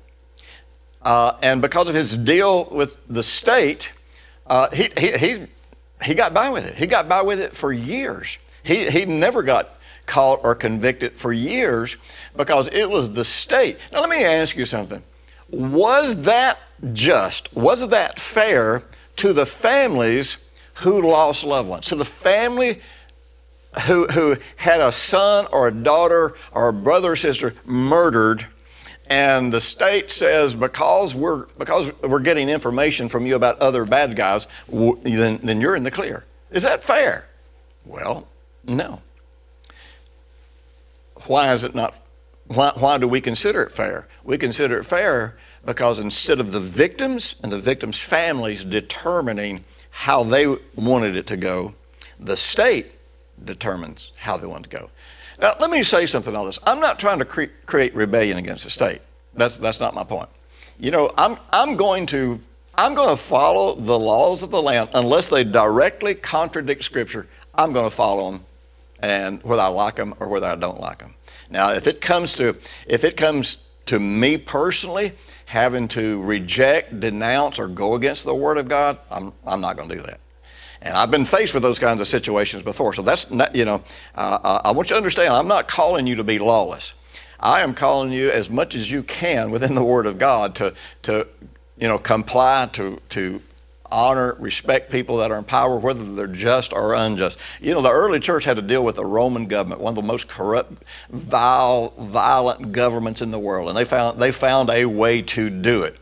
uh, 1.02 1.38
and 1.42 1.62
because 1.62 1.88
of 1.88 1.96
his 1.96 2.18
deal 2.18 2.66
with 2.66 2.98
the 3.08 3.24
state, 3.24 3.94
uh, 4.50 4.70
he, 4.72 4.90
he, 4.98 5.12
he, 5.18 5.48
he 6.04 6.14
got 6.14 6.34
by 6.34 6.50
with 6.50 6.66
it. 6.66 6.76
He 6.76 6.88
got 6.88 7.08
by 7.08 7.22
with 7.22 7.40
it 7.40 7.56
for 7.56 7.72
years. 7.72 8.38
He, 8.64 8.90
he 8.90 9.06
never 9.06 9.44
got 9.44 9.70
caught 10.06 10.40
or 10.44 10.56
convicted 10.56 11.14
for 11.14 11.32
years 11.34 11.98
because 12.36 12.70
it 12.72 12.90
was 12.90 13.12
the 13.12 13.26
state. 13.26 13.78
Now, 13.92 14.02
let 14.02 14.10
me 14.10 14.24
ask 14.24 14.56
you 14.56 14.66
something. 14.66 15.04
Was 15.50 16.22
that 16.22 16.60
just? 16.94 17.54
Was 17.56 17.88
that 17.90 18.20
fair 18.20 18.84
to 19.18 19.34
the 19.34 19.46
families 19.46 20.38
who 20.76 21.08
lost 21.08 21.44
loved 21.44 21.70
ones? 21.70 21.88
To 21.88 21.96
the 21.96 22.06
family 22.06 22.82
who, 23.86 24.08
who 24.08 24.38
had 24.56 24.82
a 24.82 24.92
son 24.92 25.48
or 25.52 25.68
a 25.68 25.72
daughter 25.72 26.36
or 26.52 26.70
a 26.70 26.74
brother 26.74 27.12
or 27.12 27.16
sister 27.16 27.54
murdered, 27.66 28.48
and 29.10 29.52
the 29.54 29.62
state 29.62 30.12
says 30.12 30.56
because 30.56 31.16
we're, 31.16 31.46
because 31.58 31.92
we're 32.02 32.20
getting 32.20 32.50
information 32.50 33.10
from 33.10 33.26
you 33.26 33.36
about 33.36 33.60
other 33.60 33.86
bad 33.86 34.16
guys, 34.16 34.48
then, 34.68 35.40
then 35.44 35.62
you're 35.62 35.76
in 35.76 35.84
the 35.84 35.92
clear. 35.92 36.26
Is 36.52 36.64
that 36.64 36.84
fair? 36.84 37.28
Well, 37.86 38.28
no. 38.66 39.02
Why 41.26 41.52
is 41.54 41.64
it 41.64 41.76
not 41.76 42.00
why, 42.48 42.72
why 42.76 42.98
do 42.98 43.08
we 43.08 43.22
consider 43.22 43.62
it 43.62 43.72
fair? 43.72 44.08
We 44.24 44.38
consider 44.38 44.78
it 44.80 44.86
fair 44.86 45.38
because 45.66 46.00
instead 46.00 46.40
of 46.40 46.52
the 46.52 46.60
victims 46.60 47.36
and 47.44 47.52
the 47.52 47.60
victims' 47.60 48.00
families 48.00 48.64
determining 48.64 49.66
how 49.90 50.24
they 50.24 50.48
wanted 50.76 51.16
it 51.16 51.28
to 51.28 51.38
go, 51.38 51.76
The 52.20 52.38
state 52.38 52.94
determines 53.44 54.12
how 54.18 54.38
they 54.38 54.48
want 54.48 54.64
to 54.64 54.70
go. 54.70 54.90
Now, 55.40 55.56
let 55.60 55.70
me 55.70 55.84
say 55.84 56.06
something 56.06 56.36
on 56.36 56.46
this. 56.46 56.60
I'm 56.66 56.80
not 56.80 57.00
trying 57.00 57.20
to 57.20 57.26
cre- 57.26 57.54
create 57.66 57.94
rebellion 57.94 58.38
against 58.38 58.64
the 58.64 58.70
state. 58.70 59.02
That's, 59.34 59.58
that's 59.58 59.80
not 59.80 59.94
my 59.94 60.04
point. 60.04 60.30
You 60.80 60.92
know, 60.92 61.12
I'm, 61.18 61.38
I'm 61.52 61.76
going 61.76 62.06
to 62.08 62.40
I'm 62.78 62.94
going 62.94 63.10
to 63.10 63.18
follow 63.18 63.74
the 63.74 63.98
laws 63.98 64.44
of 64.44 64.52
the 64.52 64.62
land 64.62 64.90
unless 64.94 65.30
they 65.30 65.44
directly 65.44 66.14
contradict 66.14 66.84
Scripture. 66.84 67.28
I'm 67.56 67.74
going 67.74 67.90
to 67.90 67.96
follow 67.96 68.32
them, 68.32 68.46
and 69.00 69.42
whether 69.42 69.64
I 69.64 69.68
like 69.68 69.96
them 69.96 70.14
or 70.20 70.28
whether 70.28 70.46
I 70.46 70.56
don't 70.56 70.80
like 70.80 71.00
them. 71.00 71.16
Now, 71.50 71.72
if 71.72 71.88
it 71.88 72.02
comes 72.02 72.34
to 72.34 72.56
if 72.86 73.04
it 73.04 73.18
comes 73.18 73.58
to 73.88 74.00
me 74.00 74.38
personally 74.38 75.14
having 75.46 75.88
to 75.88 76.22
reject, 76.22 77.00
denounce, 77.00 77.58
or 77.58 77.68
go 77.68 77.96
against 77.96 78.26
the 78.26 78.36
Word 78.36 78.60
of 78.60 78.68
God, 78.68 79.00
I'm 79.10 79.34
I'm 79.44 79.60
not 79.60 79.76
going 79.76 79.90
to 79.90 79.96
do 79.96 80.04
that. 80.04 80.20
And 80.82 80.96
I've 80.96 81.12
been 81.12 81.26
faced 81.26 81.54
with 81.54 81.64
those 81.64 81.80
kinds 81.80 82.02
of 82.02 82.08
situations 82.08 82.64
before. 82.64 82.94
So 82.94 83.02
that's 83.02 83.30
not, 83.32 83.56
you 83.56 83.66
know, 83.66 83.84
uh, 84.16 84.62
I 84.64 84.72
want 84.72 84.90
you 84.90 84.94
to 84.94 84.98
understand. 84.98 85.34
I'm 85.34 85.48
not 85.48 85.68
calling 85.68 86.08
you 86.08 86.16
to 86.16 86.24
be 86.24 86.40
lawless. 86.40 86.94
I 87.40 87.62
am 87.62 87.74
calling 87.74 88.12
you 88.12 88.32
as 88.32 88.50
much 88.50 88.74
as 88.74 88.90
you 88.90 89.04
can 89.04 89.52
within 89.52 89.76
the 89.76 89.84
Word 89.84 90.06
of 90.06 90.18
God 90.18 90.56
to 90.56 90.74
to 91.04 91.28
you 91.78 91.88
know, 91.88 91.98
comply 91.98 92.68
to, 92.74 93.00
to 93.10 93.42
honor, 93.90 94.36
respect 94.40 94.92
people 94.92 95.18
that 95.18 95.32
are 95.32 95.38
in 95.38 95.44
power, 95.44 95.78
whether 95.78 96.04
they're 96.04 96.28
just 96.28 96.74
or 96.74 96.94
unjust. 96.94 97.38
You 97.62 97.74
know, 97.74 97.82
the 97.82 97.92
early 97.92 98.20
church 98.20 98.44
had 98.44 98.58
to 98.58 98.62
deal 98.62 98.84
with 98.84 98.96
the 98.96 99.06
Roman 99.06 99.48
government, 99.48 99.80
one 99.80 99.92
of 99.92 99.96
the 99.96 100.02
most 100.02 100.28
corrupt, 100.28 100.84
vile, 101.10 101.94
violent 101.98 102.72
governments 102.72 103.22
in 103.22 103.32
the 103.32 103.40
world, 103.40 103.70
and 103.70 103.78
they 103.78 103.86
found 103.86 104.20
they 104.20 104.32
found 104.32 104.70
a 104.70 104.86
way 104.86 105.22
to 105.22 105.50
do 105.50 105.84
it. 105.84 105.98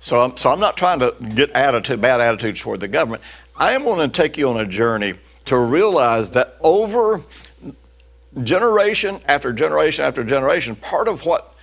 So, 0.00 0.20
I'm, 0.20 0.36
so 0.36 0.50
I'm 0.50 0.60
not 0.60 0.76
trying 0.76 0.98
to 0.98 1.14
get 1.34 1.50
attitude, 1.52 1.98
bad 1.98 2.20
attitudes 2.20 2.60
toward 2.60 2.80
the 2.80 2.88
government. 2.88 3.22
I 3.56 3.72
am 3.72 3.84
going 3.84 4.10
to 4.10 4.22
take 4.22 4.36
you 4.36 4.48
on 4.48 4.58
a 4.58 4.66
journey 4.66 5.14
to 5.44 5.56
realize 5.56 6.30
that 6.32 6.56
over 6.60 7.22
generation 8.42 9.20
after 9.26 9.52
generation 9.52 10.04
after 10.04 10.24
generation, 10.24 10.74
part 10.74 11.06
of 11.06 11.24
what 11.24 11.54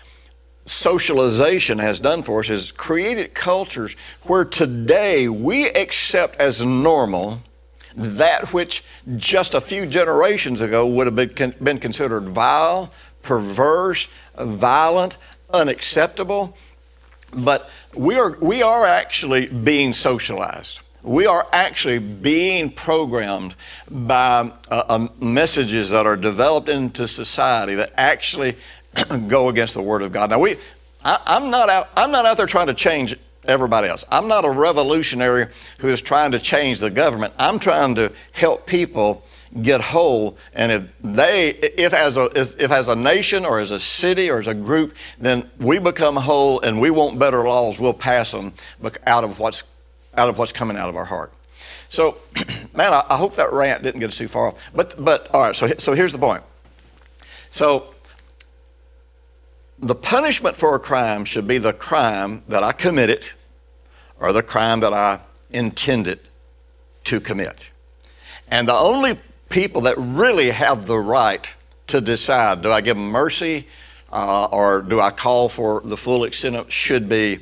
socialization 0.66 1.80
has 1.80 2.00
done 2.00 2.24
for 2.24 2.40
us 2.40 2.50
is 2.50 2.72
created 2.72 3.34
cultures 3.34 3.96
where 4.24 4.46
today 4.46 5.28
we 5.28 5.68
accept 5.70 6.40
as 6.40 6.64
normal 6.64 7.42
that 7.94 8.54
which 8.54 8.86
just 9.18 9.54
a 9.54 9.60
few 9.60 9.86
generations 9.86 10.62
ago 10.62 10.88
would 10.88 11.08
have 11.08 11.16
been, 11.16 11.56
been 11.62 11.78
considered 11.78 12.30
vile, 12.30 12.90
perverse, 13.22 14.08
violent, 14.38 15.18
unacceptable. 15.50 16.56
But 17.34 17.70
we 17.96 18.16
are, 18.16 18.38
we 18.40 18.62
are 18.62 18.86
actually 18.86 19.48
being 19.48 19.92
socialized. 19.92 20.80
We 21.04 21.26
are 21.26 21.48
actually 21.52 22.00
being 22.00 22.72
programmed 22.72 23.56
by 23.90 24.52
uh, 24.70 24.84
uh, 24.88 25.08
messages 25.20 25.90
that 25.90 26.06
are 26.06 26.16
developed 26.16 26.70
into 26.70 27.08
society 27.08 27.76
that 27.76 27.94
actually 27.98 28.58
go 29.28 29.50
against 29.50 29.74
the 29.74 29.82
Word 29.82 30.04
of 30.04 30.12
God. 30.12 30.30
Now, 30.30 30.40
we, 30.40 30.58
I, 31.04 31.20
am 31.26 31.50
not 31.50 31.70
out, 31.70 31.90
I'm 31.98 32.12
not 32.12 32.26
out 32.26 32.38
there 32.38 32.46
trying 32.46 32.68
to 32.68 32.74
change 32.74 33.18
everybody 33.48 33.88
else. 33.88 34.06
I'm 34.12 34.28
not 34.28 34.46
a 34.46 34.52
revolutionary 34.52 35.48
who 35.80 35.88
is 35.88 36.02
trying 36.02 36.32
to 36.32 36.40
change 36.40 36.80
the 36.80 36.90
government. 36.90 37.34
I'm 37.40 37.58
trying 37.58 37.96
to 37.96 38.12
help 38.32 38.68
people 38.68 39.26
get 39.62 39.82
whole. 39.82 40.38
And 40.54 40.72
if 40.72 40.84
they, 41.02 41.50
if 41.50 41.94
as 41.94 42.18
a, 42.18 42.26
if 42.36 42.72
as 42.72 42.88
a 42.88 42.96
nation 42.96 43.46
or 43.46 43.60
as 43.60 43.72
a 43.72 43.80
city 43.80 44.30
or 44.30 44.40
as 44.40 44.48
a 44.48 44.54
group, 44.54 44.96
then 45.20 45.50
we 45.58 45.80
become 45.80 46.16
whole 46.16 46.62
and 46.62 46.80
we 46.80 46.90
want 46.90 47.20
better 47.20 47.44
laws, 47.44 47.80
we'll 47.80 47.94
pass 47.94 48.32
them 48.32 48.54
out 49.06 49.24
of 49.24 49.40
what's, 49.40 49.64
out 50.16 50.30
of 50.30 50.38
what's 50.38 50.52
coming 50.52 50.78
out 50.78 50.90
of 50.90 50.96
our 50.96 51.06
heart. 51.06 51.34
So, 51.90 52.18
man, 52.74 52.94
I, 52.94 53.04
I 53.10 53.18
hope 53.18 53.36
that 53.36 53.52
rant 53.52 53.84
didn't 53.84 54.00
get 54.00 54.10
us 54.10 54.18
too 54.18 54.28
far 54.28 54.48
off. 54.48 54.72
But, 54.74 55.04
but 55.04 55.30
all 55.34 55.42
right. 55.42 55.56
So, 55.56 55.68
so 55.78 55.94
here's 55.94 56.12
the 56.12 56.20
point. 56.20 56.44
So 57.50 57.94
the 59.80 59.96
punishment 59.96 60.56
for 60.56 60.76
a 60.76 60.80
crime 60.80 61.26
should 61.26 61.48
be 61.48 61.58
the 61.58 61.74
crime 61.74 62.44
that 62.48 62.64
I 62.64 62.72
committed 62.72 63.26
or 64.20 64.32
the 64.32 64.44
crime 64.44 64.80
that 64.82 64.94
I 64.94 65.20
intended 65.50 66.20
to 67.06 67.20
commit. 67.20 67.68
And 68.48 68.68
the 68.68 68.76
only 68.76 69.20
people 69.50 69.82
that 69.82 69.96
really 69.98 70.52
have 70.52 70.88
the 70.88 71.00
right 71.00 71.46
to 71.88 72.00
decide 72.00 72.62
do 72.62 72.72
I 72.72 72.82
give 72.82 72.96
them 72.96 73.10
mercy 73.10 73.68
uh, 74.14 74.46
or 74.46 74.82
do 74.82 75.00
I 75.02 75.10
call 75.12 75.50
for 75.50 75.82
the 75.84 75.98
full 75.98 76.24
extent 76.24 76.56
of 76.56 76.72
should 76.72 77.10
be 77.10 77.40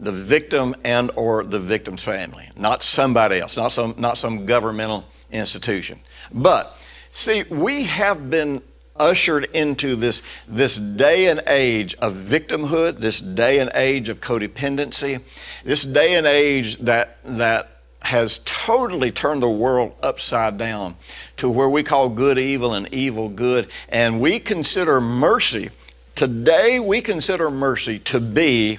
the 0.00 0.12
victim 0.12 0.74
and 0.82 1.10
or 1.14 1.44
the 1.44 1.60
victim's 1.60 2.02
family, 2.02 2.50
not 2.56 2.82
somebody 2.82 3.38
else, 3.38 3.56
not 3.56 3.70
some, 3.70 3.94
not 3.98 4.18
some 4.18 4.46
governmental 4.46 5.04
institution. 5.30 6.00
But 6.32 6.74
see, 7.12 7.44
we 7.44 7.84
have 7.84 8.30
been 8.30 8.62
ushered 8.96 9.44
into 9.54 9.96
this, 9.96 10.22
this 10.48 10.76
day 10.76 11.28
and 11.28 11.42
age 11.46 11.94
of 11.96 12.14
victimhood, 12.14 12.98
this 12.98 13.20
day 13.20 13.58
and 13.58 13.70
age 13.74 14.08
of 14.08 14.20
codependency, 14.20 15.20
this 15.64 15.82
day 15.84 16.14
and 16.14 16.26
age 16.26 16.78
that, 16.78 17.18
that 17.24 17.80
has 18.02 18.40
totally 18.44 19.10
turned 19.10 19.42
the 19.42 19.50
world 19.50 19.94
upside 20.02 20.56
down 20.56 20.96
to 21.36 21.48
where 21.48 21.68
we 21.68 21.82
call 21.82 22.08
good 22.08 22.38
evil 22.38 22.72
and 22.72 22.92
evil 22.92 23.28
good. 23.28 23.68
And 23.88 24.20
we 24.20 24.38
consider 24.38 25.00
mercy, 25.00 25.70
today 26.14 26.80
we 26.80 27.02
consider 27.02 27.50
mercy 27.50 27.98
to 28.00 28.20
be 28.20 28.78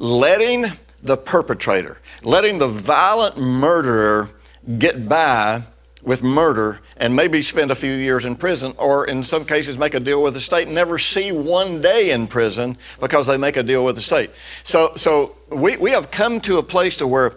letting 0.00 0.72
the 1.02 1.16
perpetrator, 1.16 1.98
letting 2.24 2.58
the 2.58 2.66
violent 2.66 3.38
murderer 3.38 4.30
get 4.78 5.08
by 5.08 5.62
with 6.02 6.22
murder 6.22 6.80
and 6.96 7.14
maybe 7.14 7.42
spend 7.42 7.70
a 7.70 7.74
few 7.74 7.92
years 7.92 8.24
in 8.24 8.34
prison, 8.34 8.72
or 8.78 9.06
in 9.06 9.22
some 9.22 9.44
cases 9.44 9.76
make 9.76 9.92
a 9.94 10.00
deal 10.00 10.22
with 10.22 10.32
the 10.32 10.40
state 10.40 10.66
never 10.66 10.98
see 10.98 11.30
one 11.30 11.82
day 11.82 12.10
in 12.10 12.26
prison 12.26 12.76
because 13.00 13.26
they 13.26 13.36
make 13.36 13.56
a 13.56 13.62
deal 13.62 13.84
with 13.84 13.94
the 13.94 14.00
state. 14.00 14.30
So, 14.64 14.94
so 14.96 15.36
we, 15.50 15.76
we 15.76 15.90
have 15.90 16.10
come 16.10 16.40
to 16.40 16.56
a 16.56 16.62
place 16.62 16.96
to 16.96 17.06
where 17.06 17.36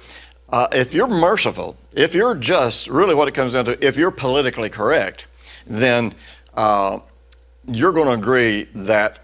uh, 0.50 0.68
if 0.72 0.94
you're 0.94 1.08
merciful, 1.08 1.76
if 1.94 2.16
you're 2.16 2.36
just, 2.36 2.88
really 2.88 3.14
what 3.14 3.28
it 3.28 3.34
comes 3.34 3.54
down 3.54 3.66
to, 3.66 3.86
if 3.86 3.98
you're 3.98 4.12
politically 4.12 4.70
correct, 4.70 5.26
then 5.68 6.16
uh, 6.54 7.00
you're 7.66 7.92
going 7.92 8.08
to 8.08 8.14
agree 8.14 8.70
that 8.74 9.23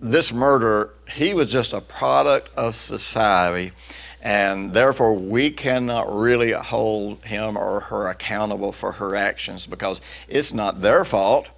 this 0.00 0.32
murder, 0.32 0.94
he 1.10 1.34
was 1.34 1.50
just 1.50 1.72
a 1.72 1.80
product 1.80 2.50
of 2.56 2.74
society 2.74 3.72
and 4.20 4.72
therefore, 4.72 5.14
we 5.14 5.50
cannot 5.50 6.12
really 6.12 6.50
hold 6.50 7.24
him 7.24 7.56
or 7.56 7.80
her 7.80 8.08
accountable 8.08 8.72
for 8.72 8.92
her 8.92 9.14
actions 9.14 9.66
because 9.66 10.00
it's 10.26 10.52
not 10.52 10.80
their 10.80 11.04
fault, 11.04 11.48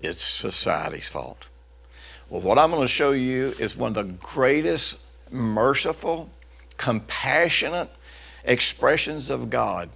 it's 0.00 0.24
society's 0.24 1.08
fault. 1.08 1.46
Well, 2.28 2.40
what 2.40 2.58
I'm 2.58 2.70
going 2.70 2.82
to 2.82 2.88
show 2.88 3.12
you 3.12 3.54
is 3.58 3.76
one 3.76 3.96
of 3.96 4.08
the 4.08 4.12
greatest 4.14 4.96
merciful, 5.30 6.30
compassionate 6.78 7.90
expressions 8.44 9.30
of 9.30 9.48
God 9.48 9.88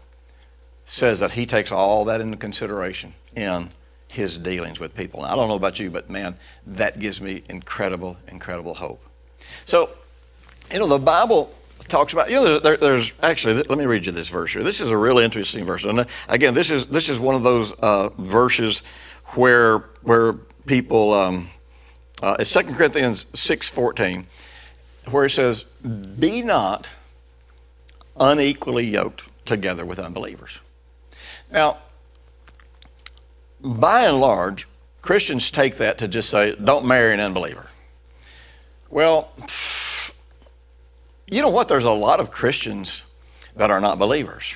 says 0.84 1.20
that 1.20 1.32
he 1.32 1.46
takes 1.46 1.72
all 1.72 2.04
that 2.04 2.20
into 2.20 2.36
consideration 2.36 3.14
in 3.34 3.70
his 4.08 4.38
dealings 4.38 4.80
with 4.80 4.94
people. 4.94 5.22
I 5.22 5.34
don't 5.34 5.48
know 5.48 5.54
about 5.54 5.78
you, 5.78 5.90
but 5.90 6.08
man, 6.10 6.36
that 6.66 6.98
gives 6.98 7.20
me 7.20 7.42
incredible, 7.48 8.16
incredible 8.26 8.74
hope. 8.74 9.02
So, 9.64 9.90
you 10.72 10.78
know, 10.78 10.86
the 10.86 10.98
Bible 10.98 11.54
talks 11.88 12.12
about, 12.12 12.30
you 12.30 12.36
know, 12.36 12.58
there, 12.58 12.76
there's 12.76 13.12
actually, 13.22 13.54
let 13.54 13.78
me 13.78 13.84
read 13.84 14.06
you 14.06 14.12
this 14.12 14.28
verse 14.28 14.52
here. 14.52 14.62
This 14.62 14.80
is 14.80 14.90
a 14.90 14.96
really 14.96 15.24
interesting 15.24 15.64
verse. 15.64 15.84
And 15.84 16.00
uh, 16.00 16.04
again, 16.28 16.54
this 16.54 16.70
is, 16.70 16.86
this 16.86 17.08
is 17.08 17.18
one 17.18 17.34
of 17.34 17.42
those 17.42 17.72
uh, 17.72 18.08
verses 18.18 18.82
where, 19.34 19.78
where 20.02 20.32
people, 20.66 21.12
um, 21.12 21.50
uh, 22.22 22.36
it's 22.40 22.52
2 22.52 22.74
Corinthians 22.74 23.26
6.14, 23.34 24.24
where 25.10 25.26
it 25.26 25.30
says, 25.30 25.64
be 26.18 26.42
not 26.42 26.88
unequally 28.18 28.86
yoked 28.86 29.24
together 29.46 29.84
with 29.84 29.98
unbelievers. 29.98 30.58
Now, 31.50 31.78
by 33.60 34.02
and 34.02 34.20
large, 34.20 34.66
Christians 35.02 35.50
take 35.50 35.76
that 35.76 35.98
to 35.98 36.08
just 36.08 36.30
say, 36.30 36.54
don't 36.56 36.86
marry 36.86 37.14
an 37.14 37.20
unbeliever. 37.20 37.70
Well, 38.90 39.32
you 41.26 41.42
know 41.42 41.50
what? 41.50 41.68
There's 41.68 41.84
a 41.84 41.90
lot 41.90 42.20
of 42.20 42.30
Christians 42.30 43.02
that 43.56 43.70
are 43.70 43.80
not 43.80 43.98
believers. 43.98 44.54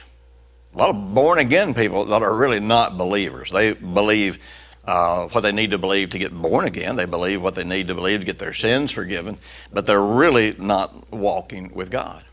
A 0.74 0.78
lot 0.78 0.90
of 0.90 1.14
born 1.14 1.38
again 1.38 1.74
people 1.74 2.06
that 2.06 2.22
are 2.22 2.34
really 2.34 2.60
not 2.60 2.96
believers. 2.96 3.50
They 3.50 3.74
believe 3.74 4.38
uh, 4.84 5.28
what 5.28 5.42
they 5.42 5.52
need 5.52 5.70
to 5.70 5.78
believe 5.78 6.10
to 6.10 6.18
get 6.18 6.32
born 6.32 6.64
again. 6.66 6.96
They 6.96 7.04
believe 7.04 7.42
what 7.42 7.54
they 7.54 7.64
need 7.64 7.88
to 7.88 7.94
believe 7.94 8.20
to 8.20 8.26
get 8.26 8.38
their 8.38 8.54
sins 8.54 8.90
forgiven, 8.90 9.38
but 9.72 9.86
they're 9.86 10.02
really 10.02 10.56
not 10.58 11.12
walking 11.12 11.72
with 11.74 11.90
God. 11.90 12.24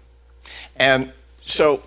And 0.76 1.12
so, 1.46 1.84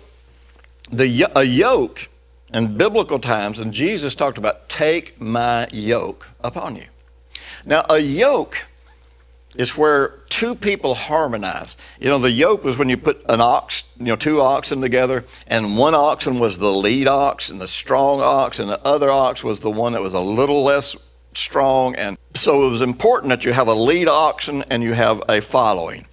the 0.91 1.25
a 1.35 1.43
yoke 1.43 2.07
in 2.53 2.77
biblical 2.77 3.19
times, 3.19 3.59
and 3.59 3.73
Jesus 3.73 4.15
talked 4.15 4.37
about 4.37 4.69
take 4.69 5.19
my 5.19 5.67
yoke 5.71 6.29
upon 6.43 6.75
you. 6.75 6.85
Now, 7.65 7.85
a 7.89 7.99
yoke 7.99 8.65
is 9.57 9.77
where 9.77 10.19
two 10.29 10.55
people 10.55 10.95
harmonize. 10.95 11.77
You 11.99 12.09
know, 12.09 12.17
the 12.17 12.31
yoke 12.31 12.63
was 12.63 12.77
when 12.77 12.89
you 12.89 12.97
put 12.97 13.23
an 13.29 13.39
ox, 13.39 13.83
you 13.97 14.05
know, 14.05 14.15
two 14.15 14.41
oxen 14.41 14.81
together, 14.81 15.25
and 15.47 15.77
one 15.77 15.93
oxen 15.95 16.39
was 16.39 16.57
the 16.57 16.71
lead 16.71 17.07
ox 17.07 17.49
and 17.49 17.61
the 17.61 17.67
strong 17.67 18.21
ox, 18.21 18.59
and 18.59 18.69
the 18.69 18.83
other 18.85 19.11
ox 19.11 19.43
was 19.43 19.59
the 19.59 19.71
one 19.71 19.93
that 19.93 20.01
was 20.01 20.13
a 20.13 20.19
little 20.19 20.63
less 20.63 20.95
strong. 21.33 21.95
And 21.95 22.17
so 22.35 22.67
it 22.67 22.71
was 22.71 22.81
important 22.81 23.29
that 23.29 23.45
you 23.45 23.53
have 23.53 23.67
a 23.67 23.73
lead 23.73 24.07
oxen 24.07 24.63
and 24.69 24.83
you 24.83 24.93
have 24.93 25.21
a 25.29 25.41
following. 25.41 26.05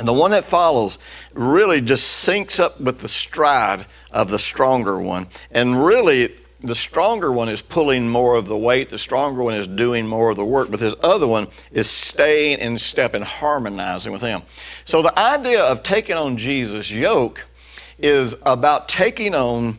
And 0.00 0.08
the 0.08 0.12
one 0.12 0.32
that 0.32 0.44
follows 0.44 0.98
really 1.34 1.80
just 1.80 2.26
syncs 2.26 2.58
up 2.58 2.80
with 2.80 2.98
the 3.00 3.08
stride 3.08 3.86
of 4.10 4.30
the 4.30 4.38
stronger 4.38 4.98
one. 4.98 5.28
And 5.50 5.84
really, 5.84 6.34
the 6.62 6.74
stronger 6.74 7.30
one 7.30 7.48
is 7.48 7.62
pulling 7.62 8.08
more 8.08 8.34
of 8.34 8.46
the 8.46 8.56
weight, 8.56 8.88
the 8.88 8.98
stronger 8.98 9.42
one 9.42 9.54
is 9.54 9.66
doing 9.66 10.06
more 10.06 10.30
of 10.30 10.36
the 10.36 10.44
work, 10.44 10.70
but 10.70 10.80
this 10.80 10.94
other 11.02 11.26
one 11.26 11.48
is 11.70 11.88
staying 11.88 12.58
in 12.58 12.78
step 12.78 13.14
and 13.14 13.24
harmonizing 13.24 14.12
with 14.12 14.22
him. 14.22 14.42
So 14.84 15.02
the 15.02 15.16
idea 15.18 15.62
of 15.62 15.82
taking 15.82 16.16
on 16.16 16.36
Jesus' 16.36 16.90
yoke 16.90 17.46
is 17.98 18.36
about 18.44 18.88
taking 18.88 19.34
on 19.34 19.78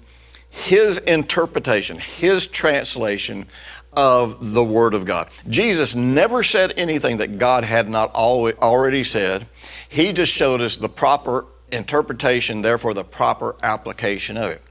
his 0.50 0.98
interpretation, 1.00 1.98
his 1.98 2.46
translation 2.46 3.48
of 3.94 4.54
the 4.54 4.64
Word 4.64 4.94
of 4.94 5.06
God. 5.06 5.30
Jesus 5.50 5.96
never 5.96 6.44
said 6.44 6.74
anything 6.78 7.18
that 7.18 7.38
God 7.38 7.64
had 7.64 7.90
not 7.90 8.14
already 8.14 9.04
said. 9.04 9.48
He 9.92 10.14
just 10.14 10.32
showed 10.32 10.62
us 10.62 10.78
the 10.78 10.88
proper 10.88 11.46
interpretation, 11.70 12.62
therefore, 12.62 12.94
the 12.94 13.04
proper 13.04 13.58
application 13.62 14.38
of 14.38 14.52
it. 14.52 14.62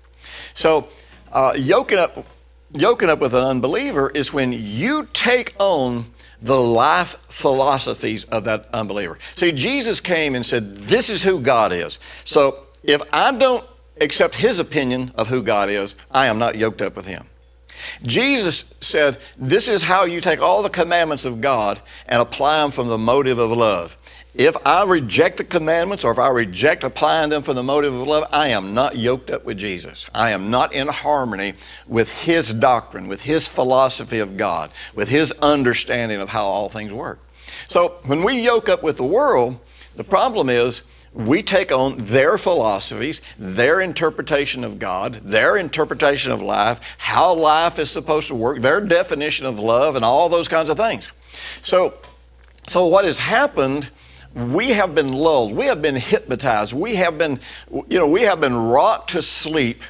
So, 0.55 0.89
uh, 1.31 1.53
yoking, 1.59 1.99
up, 1.99 2.25
yoking 2.73 3.11
up 3.11 3.19
with 3.19 3.35
an 3.35 3.45
unbeliever 3.45 4.09
is 4.09 4.33
when 4.33 4.53
you 4.53 5.09
take 5.13 5.55
on 5.59 6.07
the 6.41 6.59
life 6.59 7.17
philosophies 7.29 8.25
of 8.25 8.45
that 8.45 8.71
unbeliever. 8.73 9.19
See, 9.37 9.53
Jesus 9.53 10.01
came 10.01 10.35
and 10.35 10.45
said, 10.45 10.75
This 10.75 11.11
is 11.11 11.23
who 11.23 11.41
God 11.41 11.71
is. 11.71 11.99
So, 12.25 12.65
if 12.83 13.03
I 13.13 13.31
don't 13.33 13.65
accept 14.01 14.37
his 14.37 14.59
opinion 14.59 15.13
of 15.17 15.29
who 15.29 15.43
God 15.43 15.69
is, 15.69 15.97
I 16.11 16.29
am 16.29 16.39
not 16.39 16.57
yoked 16.57 16.81
up 16.81 16.97
with 16.97 17.05
him. 17.05 17.27
Jesus 18.03 18.75
said, 18.81 19.19
This 19.37 19.69
is 19.69 19.83
how 19.83 20.05
you 20.05 20.21
take 20.21 20.41
all 20.41 20.63
the 20.63 20.71
commandments 20.71 21.25
of 21.25 21.41
God 21.41 21.81
and 22.07 22.23
apply 22.23 22.63
them 22.63 22.71
from 22.71 22.89
the 22.89 22.99
motive 22.99 23.39
of 23.39 23.51
love. 23.51 23.97
If 24.41 24.57
I 24.65 24.85
reject 24.85 25.37
the 25.37 25.45
commandments 25.45 26.03
or 26.03 26.13
if 26.13 26.19
I 26.19 26.31
reject 26.31 26.83
applying 26.83 27.29
them 27.29 27.43
for 27.43 27.53
the 27.53 27.63
motive 27.63 27.93
of 27.93 28.09
love, 28.09 28.25
I 28.33 28.49
am 28.49 28.73
not 28.73 28.97
yoked 28.97 29.29
up 29.29 29.45
with 29.45 29.59
Jesus. 29.59 30.07
I 30.15 30.31
am 30.31 30.49
not 30.49 30.73
in 30.73 30.89
harmony 30.89 31.53
with 31.87 32.23
His 32.23 32.55
doctrine, 32.55 33.07
with 33.07 33.25
His 33.25 33.47
philosophy 33.47 34.19
of 34.19 34.39
God, 34.39 34.71
with 34.95 35.11
His 35.11 35.31
understanding 35.43 36.23
of 36.23 36.31
how 36.31 36.47
all 36.47 36.71
things 36.71 36.91
work. 36.91 37.19
So 37.69 37.99
when 38.05 38.23
we 38.23 38.41
yoke 38.41 38.71
up 38.71 38.83
with 38.83 38.97
the 38.97 39.05
world, 39.05 39.59
the 39.95 40.05
problem 40.05 40.49
is 40.49 40.81
we 41.13 41.43
take 41.43 41.71
on 41.71 41.99
their 41.99 42.39
philosophies, 42.39 43.21
their 43.39 43.79
interpretation 43.79 44.65
of 44.65 44.79
God, 44.79 45.21
their 45.23 45.59
interpretation 45.59 46.33
of 46.33 46.41
life, 46.41 46.81
how 46.97 47.35
life 47.35 47.79
is 47.79 47.91
supposed 47.91 48.29
to 48.29 48.35
work, 48.35 48.63
their 48.63 48.81
definition 48.81 49.45
of 49.45 49.59
love, 49.59 49.97
and 49.97 50.03
all 50.03 50.31
those 50.31 50.49
kinds 50.49 50.71
of 50.71 50.79
things. 50.79 51.09
So, 51.63 51.93
so 52.67 52.87
what 52.87 53.05
has 53.05 53.19
happened? 53.19 53.91
We 54.35 54.71
have 54.71 54.95
been 54.95 55.13
lulled. 55.13 55.53
We 55.55 55.67
have 55.67 55.83
been 55.83 55.97
hypnotized. 55.97 56.73
We 56.73 56.97
have 56.97 57.19
been, 57.19 57.41
you 57.71 57.99
know, 57.99 58.07
we 58.07 58.23
have 58.23 58.41
been 58.41 58.57
rocked 58.57 59.11
to 59.11 59.23
sleep. 59.23 59.83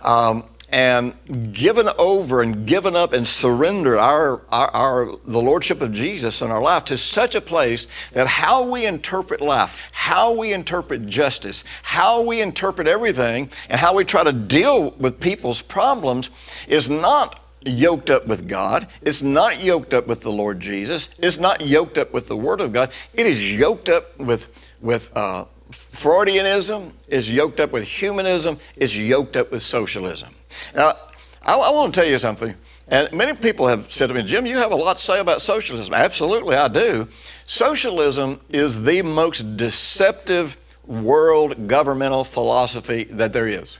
Um, 0.00 0.44
and 0.72 1.52
given 1.52 1.88
over 1.98 2.42
and 2.42 2.64
given 2.66 2.94
up 2.94 3.12
and 3.12 3.26
surrendered 3.26 3.98
our, 3.98 4.40
our, 4.50 4.70
our, 4.70 5.16
the 5.24 5.42
lordship 5.42 5.80
of 5.80 5.92
Jesus 5.92 6.40
in 6.42 6.50
our 6.50 6.62
life 6.62 6.84
to 6.86 6.96
such 6.96 7.34
a 7.34 7.40
place 7.40 7.88
that 8.12 8.28
how 8.28 8.62
we 8.62 8.86
interpret 8.86 9.40
life, 9.40 9.90
how 9.90 10.32
we 10.32 10.52
interpret 10.52 11.06
justice, 11.06 11.64
how 11.82 12.22
we 12.22 12.40
interpret 12.40 12.86
everything, 12.86 13.50
and 13.68 13.80
how 13.80 13.94
we 13.94 14.04
try 14.04 14.22
to 14.22 14.32
deal 14.32 14.92
with 14.92 15.18
people's 15.18 15.60
problems 15.60 16.30
is 16.68 16.88
not 16.88 17.40
yoked 17.62 18.10
up 18.10 18.26
with 18.26 18.48
God. 18.48 18.88
It's 19.02 19.22
not 19.22 19.62
yoked 19.62 19.94
up 19.94 20.06
with 20.06 20.22
the 20.22 20.30
Lord 20.30 20.60
Jesus. 20.60 21.08
It's 21.18 21.38
not 21.38 21.60
yoked 21.60 21.98
up 21.98 22.12
with 22.12 22.28
the 22.28 22.36
Word 22.36 22.60
of 22.60 22.72
God. 22.72 22.92
It 23.14 23.26
is 23.26 23.58
yoked 23.58 23.88
up 23.88 24.18
with 24.18 24.52
with 24.80 25.14
uh, 25.16 25.44
Freudianism. 25.70 26.92
Is 27.08 27.30
yoked 27.30 27.60
up 27.60 27.72
with 27.72 27.84
humanism. 27.84 28.58
Is 28.76 28.96
yoked 28.96 29.36
up 29.36 29.50
with 29.50 29.62
socialism. 29.62 30.30
Now, 30.74 30.96
I, 31.42 31.54
I 31.54 31.70
want 31.70 31.94
to 31.94 32.00
tell 32.00 32.08
you 32.08 32.18
something. 32.18 32.54
And 32.88 33.12
many 33.12 33.34
people 33.34 33.68
have 33.68 33.92
said 33.92 34.08
to 34.08 34.14
me, 34.14 34.22
Jim, 34.24 34.46
you 34.46 34.56
have 34.58 34.72
a 34.72 34.76
lot 34.76 34.98
to 34.98 35.04
say 35.04 35.20
about 35.20 35.42
socialism. 35.42 35.94
Absolutely, 35.94 36.56
I 36.56 36.66
do. 36.66 37.08
Socialism 37.46 38.40
is 38.48 38.82
the 38.82 39.02
most 39.02 39.56
deceptive 39.56 40.56
world 40.84 41.68
governmental 41.68 42.24
philosophy 42.24 43.04
that 43.04 43.32
there 43.32 43.46
is. 43.46 43.78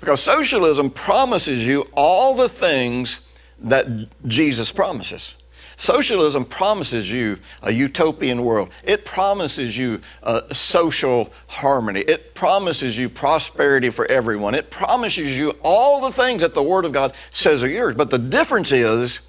Because 0.00 0.22
socialism 0.22 0.90
promises 0.90 1.66
you 1.66 1.86
all 1.94 2.34
the 2.34 2.48
things 2.48 3.20
that 3.58 3.86
Jesus 4.26 4.72
promises. 4.72 5.36
Socialism 5.76 6.44
promises 6.44 7.10
you 7.10 7.38
a 7.62 7.72
utopian 7.72 8.42
world. 8.42 8.68
It 8.84 9.06
promises 9.06 9.78
you 9.78 10.02
a 10.22 10.54
social 10.54 11.32
harmony. 11.46 12.00
It 12.00 12.34
promises 12.34 12.98
you 12.98 13.08
prosperity 13.08 13.88
for 13.88 14.04
everyone. 14.04 14.54
It 14.54 14.70
promises 14.70 15.38
you 15.38 15.56
all 15.62 16.02
the 16.02 16.12
things 16.12 16.42
that 16.42 16.52
the 16.52 16.62
Word 16.62 16.84
of 16.84 16.92
God 16.92 17.14
says 17.30 17.64
are 17.64 17.68
yours. 17.68 17.94
But 17.94 18.10
the 18.10 18.18
difference 18.18 18.72
is, 18.72 19.20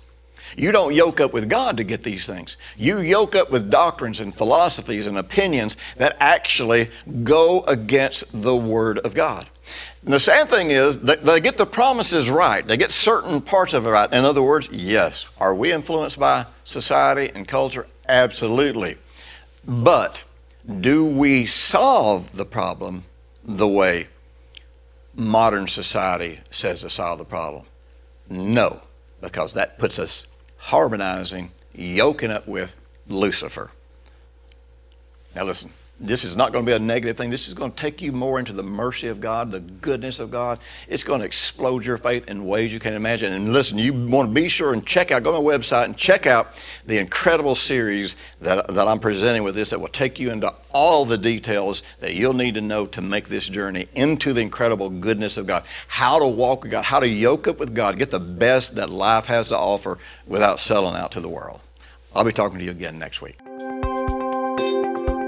you 0.57 0.73
don't 0.73 0.93
yoke 0.93 1.21
up 1.21 1.31
with 1.31 1.49
God 1.49 1.77
to 1.77 1.85
get 1.85 2.03
these 2.03 2.25
things. 2.25 2.57
You 2.75 2.99
yoke 2.99 3.33
up 3.33 3.49
with 3.49 3.71
doctrines 3.71 4.19
and 4.19 4.35
philosophies 4.35 5.07
and 5.07 5.17
opinions 5.17 5.77
that 5.95 6.17
actually 6.19 6.89
go 7.23 7.61
against 7.61 8.41
the 8.41 8.57
Word 8.57 8.97
of 8.99 9.13
God. 9.13 9.47
And 10.03 10.13
the 10.13 10.19
sad 10.19 10.49
thing 10.49 10.71
is, 10.71 10.99
they 10.99 11.39
get 11.39 11.57
the 11.57 11.65
promises 11.65 12.29
right. 12.29 12.65
They 12.65 12.75
get 12.77 12.91
certain 12.91 13.39
parts 13.39 13.73
of 13.73 13.85
it 13.85 13.89
right. 13.89 14.11
In 14.11 14.25
other 14.25 14.41
words, 14.41 14.67
yes. 14.71 15.27
Are 15.39 15.53
we 15.53 15.71
influenced 15.71 16.19
by 16.19 16.47
society 16.63 17.31
and 17.35 17.47
culture? 17.47 17.85
Absolutely. 18.09 18.97
But 19.65 20.21
do 20.79 21.05
we 21.05 21.45
solve 21.45 22.35
the 22.35 22.45
problem 22.45 23.03
the 23.43 23.67
way 23.67 24.07
modern 25.13 25.67
society 25.67 26.39
says 26.49 26.81
to 26.81 26.89
solve 26.89 27.19
the 27.19 27.25
problem? 27.25 27.65
No, 28.27 28.81
because 29.21 29.53
that 29.53 29.77
puts 29.77 29.99
us 29.99 30.25
harmonizing, 30.57 31.51
yoking 31.73 32.31
up 32.31 32.47
with 32.47 32.75
Lucifer. 33.07 33.71
Now, 35.35 35.43
listen, 35.43 35.73
this 36.01 36.23
is 36.23 36.35
not 36.35 36.51
going 36.51 36.65
to 36.65 36.69
be 36.69 36.75
a 36.75 36.79
negative 36.79 37.15
thing. 37.15 37.29
This 37.29 37.47
is 37.47 37.53
going 37.53 37.71
to 37.71 37.77
take 37.77 38.01
you 38.01 38.11
more 38.11 38.39
into 38.39 38.53
the 38.53 38.63
mercy 38.63 39.07
of 39.07 39.21
God, 39.21 39.51
the 39.51 39.59
goodness 39.59 40.19
of 40.19 40.31
God. 40.31 40.59
It's 40.87 41.03
going 41.03 41.19
to 41.19 41.25
explode 41.25 41.85
your 41.85 41.97
faith 41.97 42.27
in 42.27 42.45
ways 42.45 42.73
you 42.73 42.79
can't 42.79 42.95
imagine. 42.95 43.31
And 43.33 43.53
listen, 43.53 43.77
you 43.77 43.93
want 43.93 44.29
to 44.29 44.33
be 44.33 44.47
sure 44.47 44.73
and 44.73 44.85
check 44.85 45.11
out, 45.11 45.21
go 45.21 45.31
to 45.31 45.41
my 45.41 45.57
website 45.57 45.85
and 45.85 45.95
check 45.95 46.25
out 46.25 46.55
the 46.87 46.97
incredible 46.97 47.53
series 47.53 48.15
that, 48.41 48.67
that 48.69 48.87
I'm 48.87 48.99
presenting 48.99 49.43
with 49.43 49.53
this 49.53 49.69
that 49.69 49.79
will 49.79 49.89
take 49.89 50.19
you 50.19 50.31
into 50.31 50.51
all 50.71 51.05
the 51.05 51.17
details 51.17 51.83
that 51.99 52.15
you'll 52.15 52.33
need 52.33 52.55
to 52.55 52.61
know 52.61 52.87
to 52.87 53.01
make 53.01 53.29
this 53.29 53.47
journey 53.47 53.87
into 53.93 54.33
the 54.33 54.41
incredible 54.41 54.89
goodness 54.89 55.37
of 55.37 55.45
God. 55.45 55.63
How 55.87 56.17
to 56.17 56.27
walk 56.27 56.63
with 56.63 56.71
God, 56.71 56.85
how 56.85 56.99
to 56.99 57.07
yoke 57.07 57.47
up 57.47 57.59
with 57.59 57.75
God, 57.75 57.99
get 57.99 58.09
the 58.09 58.19
best 58.19 58.75
that 58.75 58.89
life 58.89 59.27
has 59.27 59.49
to 59.49 59.57
offer 59.57 59.99
without 60.25 60.59
selling 60.59 60.95
out 60.95 61.11
to 61.11 61.19
the 61.19 61.29
world. 61.29 61.59
I'll 62.15 62.23
be 62.23 62.31
talking 62.31 62.57
to 62.57 62.65
you 62.65 62.71
again 62.71 62.97
next 62.97 63.21
week. 63.21 63.37